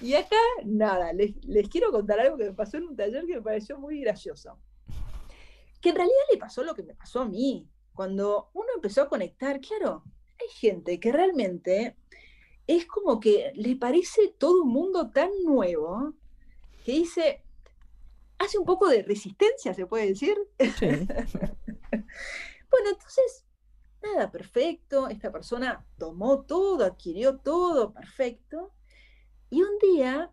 [0.00, 1.34] Y acá, nada, les,
[1.68, 4.58] quiero contar algo que me pasó en un taller que me pareció muy gracioso.
[5.80, 7.68] Que en realidad le pasó lo que me pasó a mí.
[7.94, 10.02] Cuando uno empezó a conectar, claro,
[10.40, 11.96] hay gente que realmente
[12.66, 16.14] es como que le parece todo un mundo tan nuevo
[16.84, 17.42] que dice,
[18.38, 20.36] hace un poco de resistencia, se puede decir.
[20.58, 21.06] bueno,
[22.90, 23.44] entonces,
[24.02, 28.72] nada, perfecto, esta persona tomó todo, adquirió todo, perfecto,
[29.50, 30.32] y un día,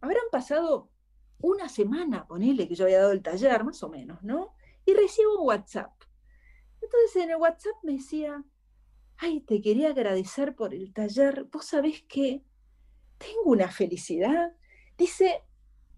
[0.00, 0.90] habrán pasado
[1.38, 4.54] una semana, ponele que yo había dado el taller, más o menos, ¿no?
[4.84, 5.92] Y recibo un WhatsApp.
[6.80, 8.44] Entonces en el WhatsApp me decía,
[9.18, 12.44] ay, te quería agradecer por el taller, vos sabés que
[13.18, 14.52] tengo una felicidad.
[14.96, 15.42] Dice,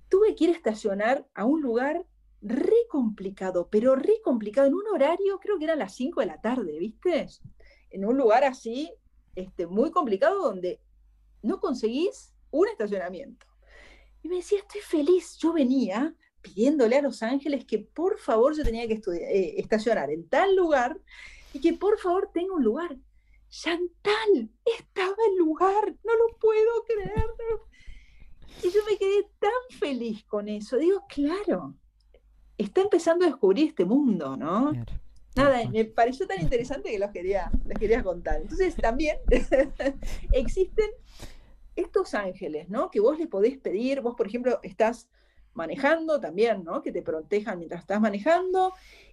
[0.09, 2.07] tuve que ir a estacionar a un lugar
[2.41, 6.41] re complicado, pero re complicado, en un horario, creo que era las 5 de la
[6.41, 7.27] tarde, ¿viste?
[7.91, 8.93] En un lugar así,
[9.35, 10.81] este, muy complicado, donde
[11.43, 13.47] no conseguís un estacionamiento.
[14.23, 18.63] Y me decía, estoy feliz, yo venía pidiéndole a Los Ángeles que por favor yo
[18.63, 20.99] tenía que eh, estacionar en tal lugar
[21.53, 22.97] y que por favor tenga un lugar.
[23.49, 27.27] Chantal, estaba el lugar, no lo puedo creer.
[28.63, 30.77] Y yo me quedé tan feliz con eso.
[30.77, 31.75] Digo, claro,
[32.57, 34.73] está empezando a descubrir este mundo, ¿no?
[35.37, 38.41] Nada, me pareció tan interesante que los quería, les quería contar.
[38.41, 39.19] Entonces también
[40.33, 40.91] existen
[41.79, 42.91] estos ángeles, ¿no?
[42.91, 45.09] Que vos les podés pedir, vos por ejemplo estás
[45.55, 46.83] manejando también, ¿no?
[46.83, 48.72] Que te protejan mientras estás manejando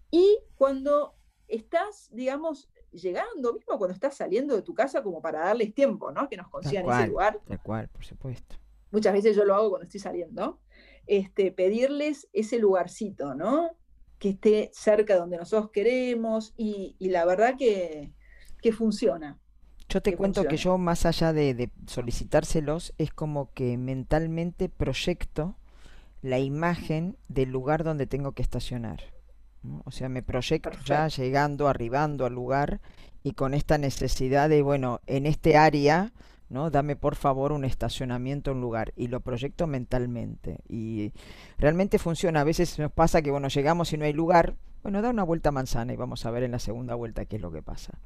[0.09, 1.15] y cuando
[1.47, 6.27] estás, digamos, llegando, mismo cuando estás saliendo de tu casa como para darles tiempo, ¿no?
[6.27, 7.39] Que nos consigan ese lugar.
[7.45, 8.55] Tal cual, por supuesto.
[8.91, 10.59] Muchas veces yo lo hago cuando estoy saliendo.
[11.05, 13.77] Este, pedirles ese lugarcito, ¿no?
[14.17, 18.11] Que esté cerca de donde nosotros queremos y, la verdad que,
[18.61, 19.39] que funciona.
[19.89, 25.55] Yo te cuento que yo, más allá de, solicitárselos, es como que mentalmente proyecto
[26.21, 29.01] la imagen del lugar donde tengo que estacionar.
[29.83, 32.81] O sea, me proyecto ya llegando, arribando al lugar
[33.23, 36.13] y con esta necesidad de, bueno, en este área,
[36.49, 36.69] ¿no?
[36.69, 38.93] Dame por favor un estacionamiento, un lugar.
[38.95, 40.59] Y lo proyecto mentalmente.
[40.67, 41.11] Y
[41.57, 42.41] realmente funciona.
[42.41, 44.55] A veces nos pasa que, bueno, llegamos y no hay lugar.
[44.83, 47.41] Bueno, da una vuelta manzana y vamos a ver en la segunda vuelta qué es
[47.41, 47.97] lo que pasa.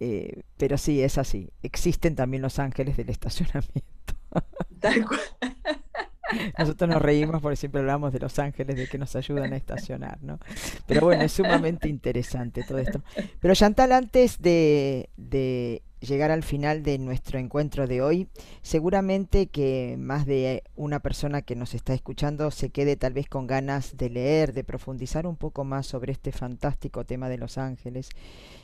[0.00, 1.50] Eh, pero sí, es así.
[1.62, 4.14] Existen también los ángeles del estacionamiento.
[6.58, 10.22] Nosotros nos reímos porque siempre hablamos de los ángeles de que nos ayudan a estacionar,
[10.22, 10.38] ¿no?
[10.86, 13.02] Pero bueno, es sumamente interesante todo esto.
[13.40, 18.28] Pero Chantal, antes de, de llegar al final de nuestro encuentro de hoy,
[18.62, 23.46] seguramente que más de una persona que nos está escuchando se quede tal vez con
[23.46, 28.08] ganas de leer, de profundizar un poco más sobre este fantástico tema de los ángeles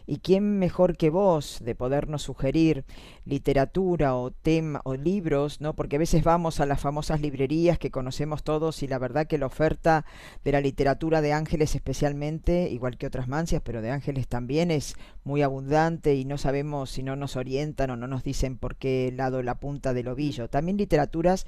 [0.07, 2.85] ¿Y quién mejor que vos de podernos sugerir
[3.25, 5.75] literatura o tema o libros, ¿no?
[5.75, 9.37] Porque a veces vamos a las famosas librerías que conocemos todos y la verdad que
[9.37, 10.05] la oferta
[10.45, 14.95] de la literatura de ángeles especialmente, igual que otras mancias, pero de ángeles también es
[15.25, 19.13] muy abundante y no sabemos si no nos orientan o no nos dicen por qué
[19.15, 20.49] lado la punta del ovillo.
[20.49, 21.47] También literaturas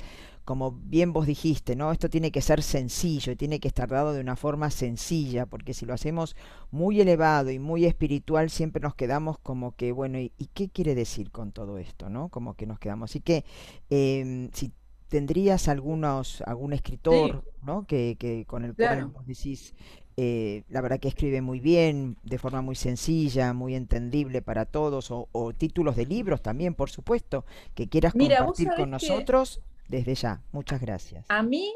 [0.49, 1.93] como bien vos dijiste, ¿no?
[1.93, 5.85] Esto tiene que ser sencillo, tiene que estar dado de una forma sencilla, porque si
[5.85, 6.37] lo hacemos
[6.71, 11.31] muy elevado y muy espiritual, siempre nos quedamos como que, bueno, ¿y, qué quiere decir
[11.31, 12.31] con todo esto, no?
[12.31, 13.11] Como que nos quedamos.
[13.11, 13.45] Así que,
[13.91, 14.73] em, si
[15.09, 17.87] tendrías algunos, algún escritor, ¿no?
[17.87, 19.75] Que, que, con el cual vos decís,
[20.17, 25.11] eh, la verdad que escribe muy bien, de forma muy sencilla, muy entendible para todos,
[25.11, 27.45] o, títulos de libros también, por supuesto,
[27.75, 30.43] que quieras compartir con nosotros, desde ya.
[30.53, 31.27] Muchas gracias.
[31.29, 31.73] A mí,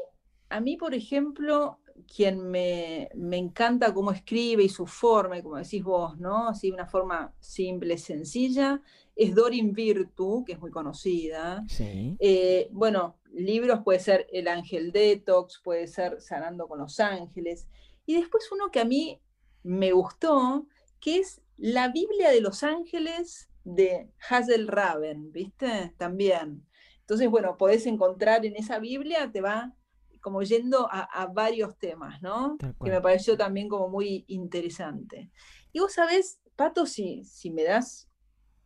[0.49, 1.79] a mí por ejemplo,
[2.15, 6.49] quien me, encanta cómo escribe y su forma, como decís vos, ¿no?
[6.49, 8.81] Así, una forma simple, sencilla,
[9.15, 11.63] es Dorin Virtu, que es muy conocida.
[11.67, 12.15] Sí.
[12.19, 17.67] Eh, bueno, libros puede ser El Ángel Detox, puede ser Sanando con los Ángeles.
[18.05, 19.19] Y después uno que a mí
[19.63, 20.67] me gustó,
[20.99, 25.93] que es La Biblia de los Ángeles de Hazel Raven, ¿viste?
[25.97, 26.65] También.
[27.13, 29.71] Entonces, bueno, podés encontrar en esa Biblia, te va
[30.19, 32.57] como yendo a, varios temas, ¿no?
[32.83, 35.29] Que me pareció también como muy interesante.
[35.71, 38.09] Y vos sabés, Pato, si, si me das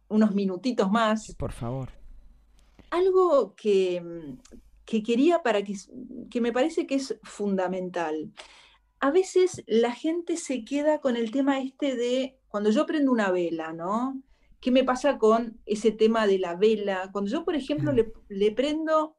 [0.07, 1.25] unos minutitos más.
[1.25, 1.89] Sí, por favor.
[2.89, 4.01] Algo que,
[4.85, 5.75] que quería para que,
[6.31, 8.31] que me parece que es fundamental.
[9.01, 13.29] A veces la gente se queda con el tema este de cuando yo prendo una
[13.29, 14.21] vela, ¿no?
[14.59, 17.09] ¿Qué me pasa con ese tema de la vela?
[17.11, 19.15] Cuando yo, por ejemplo, le, prendo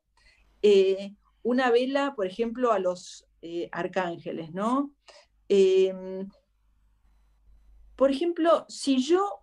[0.63, 4.93] eh, una vela, por ejemplo, a los eh, arcángeles, ¿no?
[5.49, 6.29] Em,
[7.95, 9.41] por ejemplo, si yo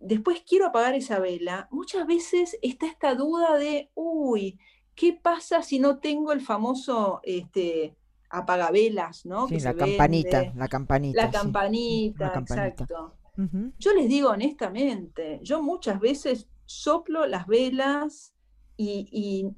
[0.00, 4.58] después quiero apagar esa vela, muchas veces está esta duda de, uy,
[4.94, 7.96] ¿qué pasa si no tengo el famoso este,
[8.30, 9.48] apagavelas, ¿no?
[9.48, 12.26] Sí, la, campanita, la campanita, la campanita.
[12.38, 13.14] exacto.
[13.36, 18.34] Yo les digo honestamente, yo muchas veces soplo las velas
[18.76, 19.50] y,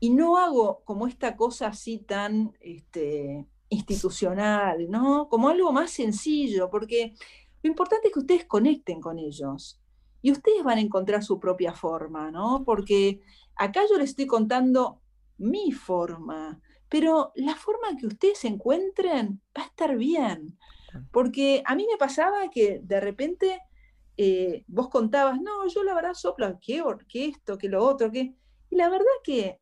[0.00, 5.28] no hago como esta cosa así tan este, institucional, ¿no?
[5.28, 7.14] Como algo más sencillo, porque
[7.62, 9.80] lo importante es que ustedes conecten con ellos
[10.22, 12.62] y ustedes van a encontrar su propia forma, ¿no?
[12.64, 13.20] Porque
[13.56, 15.00] acá yo les estoy contando
[15.38, 20.58] mi forma, pero la forma que ustedes encuentren va a estar bien.
[21.12, 23.60] Porque a mí me pasaba que de repente
[24.16, 28.34] eh, vos contabas, no, yo la verdad soplo, que, que esto, que lo otro, que...
[28.70, 29.60] Y la verdad que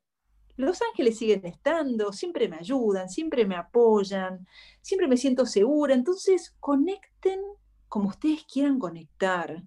[0.57, 4.47] los ángeles siguen estando, siempre me ayudan, siempre me apoyan,
[4.81, 5.95] siempre me siento segura.
[5.95, 7.41] Entonces, conecten
[7.89, 9.63] como ustedes quieran conectar.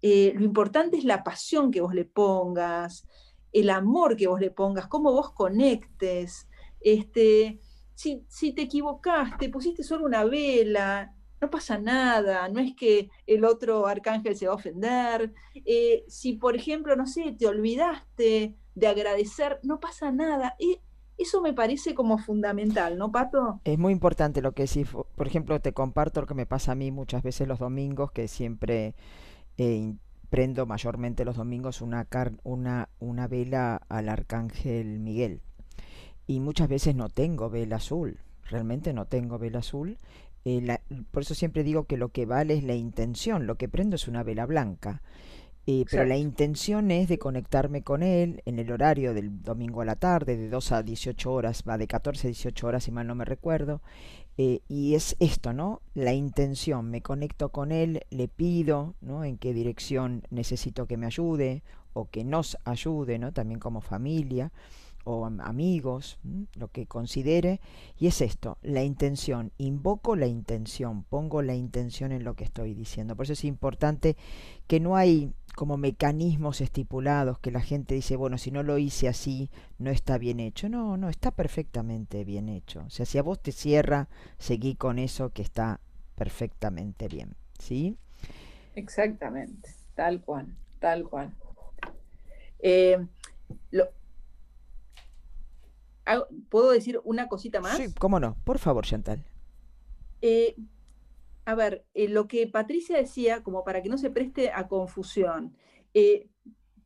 [0.00, 3.06] Eh, lo importante es la pasión que vos le pongas,
[3.52, 6.48] el amor que vos le pongas, cómo vos conectes.
[6.80, 7.60] Este,
[7.94, 13.86] si, te equivocaste, pusiste solo una vela, no pasa nada, no es que el otro
[13.86, 15.32] arcángel se va a ofender.
[15.64, 20.54] Eh, si, por ejemplo, no sé, te olvidaste de agradecer, no pasa nada.
[20.58, 20.78] Y
[21.18, 23.60] eso me parece como fundamental, ¿no, Pato?
[23.64, 24.88] Es muy importante lo que decís.
[24.90, 28.28] Por ejemplo, te comparto lo que me pasa a mí muchas veces los domingos, que
[28.28, 28.94] siempre
[29.58, 29.94] eh,
[30.30, 32.06] prendo mayormente los domingos una,
[32.42, 35.42] una, una vela al arcángel Miguel.
[36.32, 38.16] Y muchas veces no tengo vela azul,
[38.48, 39.98] realmente no tengo vela azul.
[40.46, 40.78] Eh,
[41.10, 44.08] por eso siempre digo que lo que vale es la intención, lo que prendo es
[44.08, 45.02] una vela blanca.
[45.66, 49.84] Eh, pero la intención es de conectarme con él en el horario del domingo a
[49.84, 53.06] la tarde, de 2 a 18 horas, va de 14 a 18 horas, si mal
[53.06, 53.82] no me recuerdo.
[54.38, 55.82] Eh, y es esto, ¿no?
[55.92, 59.22] La intención, me conecto con él, le pido, ¿no?
[59.22, 61.62] En qué dirección necesito que me ayude
[61.92, 63.32] o que nos ayude, ¿no?
[63.32, 64.50] También como familia
[65.04, 66.18] o amigos,
[66.54, 67.60] lo que considere,
[67.98, 72.74] y es esto, la intención, invoco la intención, pongo la intención en lo que estoy
[72.74, 73.16] diciendo.
[73.16, 74.16] Por eso es importante
[74.66, 79.08] que no hay como mecanismos estipulados que la gente dice, bueno, si no lo hice
[79.08, 80.68] así, no está bien hecho.
[80.68, 82.84] No, no, está perfectamente bien hecho.
[82.86, 85.80] O sea, si a vos te cierra, seguí con eso que está
[86.16, 87.34] perfectamente bien.
[87.58, 87.96] ¿Sí?
[88.74, 90.46] Exactamente, tal cual,
[90.80, 91.32] tal cual.
[92.60, 93.04] Eh,
[93.70, 93.88] lo,
[96.48, 97.76] ¿Puedo decir una cosita más?
[97.76, 98.36] Sí, cómo no.
[98.44, 99.24] Por favor, Chantal.
[100.20, 100.56] Eh,
[101.44, 105.54] a ver, eh, lo que Patricia decía, como para que no se preste a confusión,
[105.94, 106.28] eh,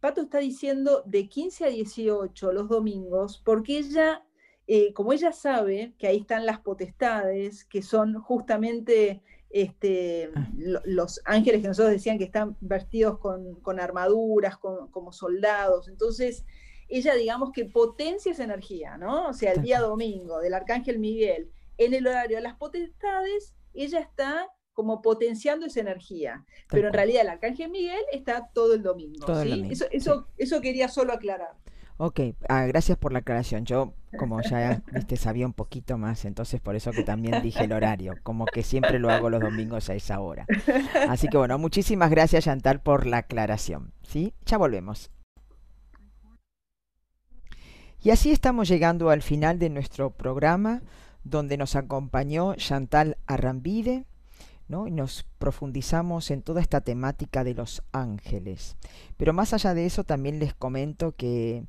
[0.00, 4.22] Pato está diciendo de 15 a 18 los domingos, porque ella,
[4.94, 10.50] como ella sabe que ahí están las potestades, que son justamente este, ah.
[10.84, 16.44] los ángeles que nosotros decían que están vestidos con, armaduras, como soldados, entonces
[16.88, 19.28] ella digamos que potencia esa energía, ¿no?
[19.28, 24.00] O sea, el día domingo del Arcángel Miguel, en el horario de las potestades, ella
[24.00, 26.44] está como potenciando esa energía.
[26.68, 29.26] Pero en realidad el Arcángel Miguel está todo el domingo.
[29.42, 29.66] ¿sí?
[29.90, 31.54] eso, eso, quería solo aclarar.
[31.96, 32.20] Ok,
[32.50, 33.64] ah, gracias por la aclaración.
[33.64, 37.72] Yo, como ya viste, sabía un poquito más, entonces por eso que también dije el
[37.72, 40.44] horario, como que siempre lo hago los domingos a esa hora.
[41.08, 43.94] Así que bueno, muchísimas gracias Chantal por la aclaración.
[44.02, 44.34] ¿sí?
[44.44, 45.10] Ya volvemos.
[48.02, 50.82] Y así estamos llegando al final de nuestro programa,
[51.24, 54.04] donde nos acompañó Chantal Arrambide,
[54.68, 54.86] ¿no?
[54.86, 58.76] y nos profundizamos en toda esta temática de los ángeles.
[59.16, 61.64] Pero más allá de eso, también les comento que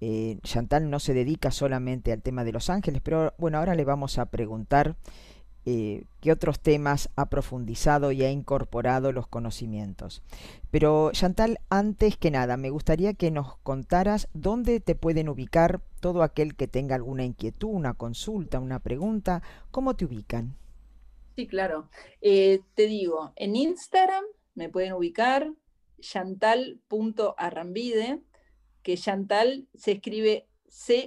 [0.00, 3.84] eh, Chantal no se dedica solamente al tema de los ángeles, pero bueno, ahora le
[3.84, 4.96] vamos a preguntar
[5.64, 10.22] eh, qué otros temas ha profundizado y ha incorporado los conocimientos.
[10.70, 16.22] Pero Chantal, antes que nada, me gustaría que nos contaras dónde te pueden ubicar todo
[16.22, 20.56] aquel que tenga alguna inquietud, una consulta, una pregunta, ¿cómo te ubican?
[21.36, 21.88] Sí, claro.
[22.20, 25.50] Eh, te digo, en Instagram me pueden ubicar
[26.00, 28.20] chantal.arrambide,
[28.82, 31.06] que Chantal se escribe C-H-A-N-T-A-L,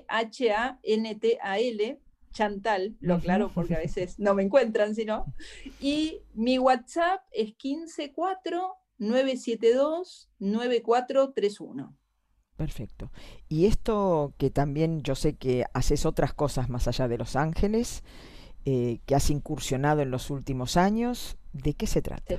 [2.35, 5.33] Chantal, lo claro porque a veces no me encuentran, sino.
[5.79, 7.53] Y mi WhatsApp es
[8.99, 11.95] 154-972-9431.
[12.57, 13.09] Perfecto.
[13.47, 18.03] Y esto que también yo sé que haces otras cosas más allá de Los Ángeles,
[18.65, 22.35] eh, que has incursionado en los últimos años, ¿de qué se trata?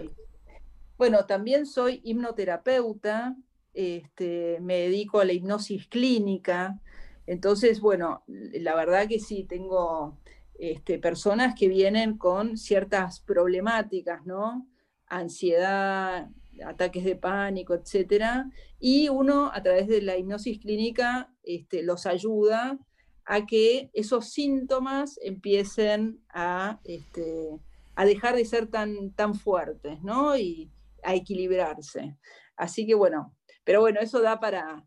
[0.99, 3.35] Bueno, también soy hipnoterapeuta,
[3.73, 6.83] este, me dedico a la hipnosis clínica,
[7.27, 10.18] entonces, bueno, la verdad que sí, tengo
[10.59, 14.66] este, personas que vienen con ciertas problemáticas, ¿no?
[15.07, 16.29] Ansiedad,
[16.64, 22.79] ataques de pánico, etcétera, y uno a través de la hipnosis clínica este, los ayuda
[23.24, 27.59] a que esos síntomas empiecen a, este,
[27.97, 30.37] a dejar de ser tan, tan fuertes, ¿no?
[30.37, 30.70] Y
[31.03, 32.16] a equilibrarse.
[32.57, 34.87] Así que bueno, pero bueno, eso da para,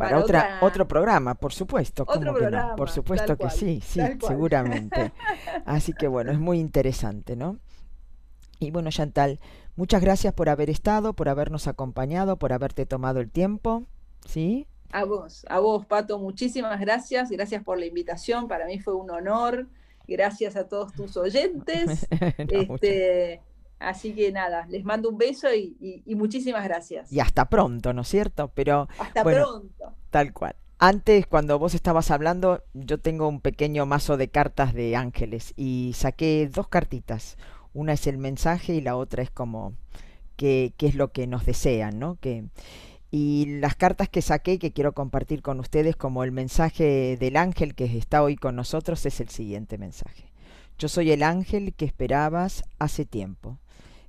[0.00, 2.06] para, otra, otro programa, por supuesto.
[2.06, 2.74] ¿Cómo que no?
[2.76, 5.12] Por supuesto que sí, sí, seguramente.
[5.66, 7.58] Así que bueno, es muy interesante, ¿no?
[8.58, 9.40] Y bueno, Chantal,
[9.76, 13.84] muchas gracias por haber estado, por habernos acompañado, por haberte tomado el tiempo,
[14.26, 14.66] ¿sí?
[14.92, 17.30] A vos, a vos, Pato, muchísimas gracias.
[17.30, 18.48] Gracias por la invitación.
[18.48, 19.68] Para mí fue un honor.
[20.08, 22.08] Gracias a todos tus oyentes.
[22.10, 23.40] este,
[23.80, 27.10] Así que nada, les mando un beso y, muchísimas gracias.
[27.10, 28.52] Y hasta pronto, ¿no es cierto?
[28.54, 29.94] Pero hasta pronto.
[30.10, 30.54] Tal cual.
[30.78, 35.92] Antes, cuando vos estabas hablando, yo tengo un pequeño mazo de cartas de ángeles y
[35.94, 37.38] saqué dos cartitas.
[37.72, 39.74] Una es el mensaje y la otra es como
[40.36, 42.16] qué, qué es lo que nos desean, ¿no?
[42.16, 42.44] Que,
[43.10, 47.74] y las cartas que saqué que quiero compartir con ustedes como el mensaje del ángel
[47.74, 50.30] que está hoy con nosotros es el siguiente mensaje.
[50.78, 53.58] Yo soy el ángel que esperabas hace tiempo.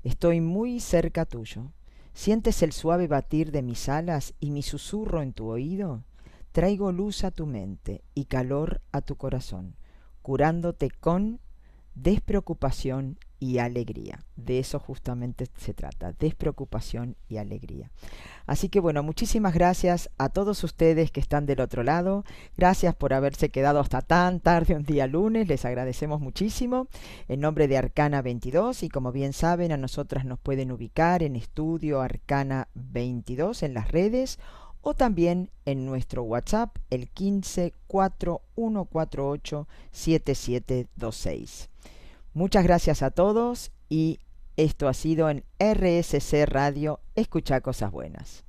[0.03, 1.73] Estoy muy cerca tuyo.
[2.13, 6.03] ¿Sientes el suave batir de mis alas y mi susurro en tu oído?
[6.51, 9.75] Traigo luz a tu mente y calor a tu corazón,
[10.21, 11.39] curándote con
[11.95, 14.19] despreocupación y alegría.
[14.35, 17.89] De eso justamente se trata, despreocupación y alegría.
[18.45, 22.23] Así que bueno, muchísimas gracias a todos ustedes que están del otro lado.
[22.55, 25.47] Gracias por haberse quedado hasta tan tarde un día lunes.
[25.47, 26.87] Les agradecemos muchísimo.
[27.27, 31.35] En nombre de Arcana 22 y como bien saben, a nosotras nos pueden ubicar en
[31.35, 34.37] Estudio Arcana 22 en las redes
[34.81, 41.70] o también en nuestro WhatsApp el 15 4148 7726.
[42.33, 44.19] Muchas gracias a todos y
[44.55, 48.45] esto ha sido en RSC Radio, escucha cosas buenas.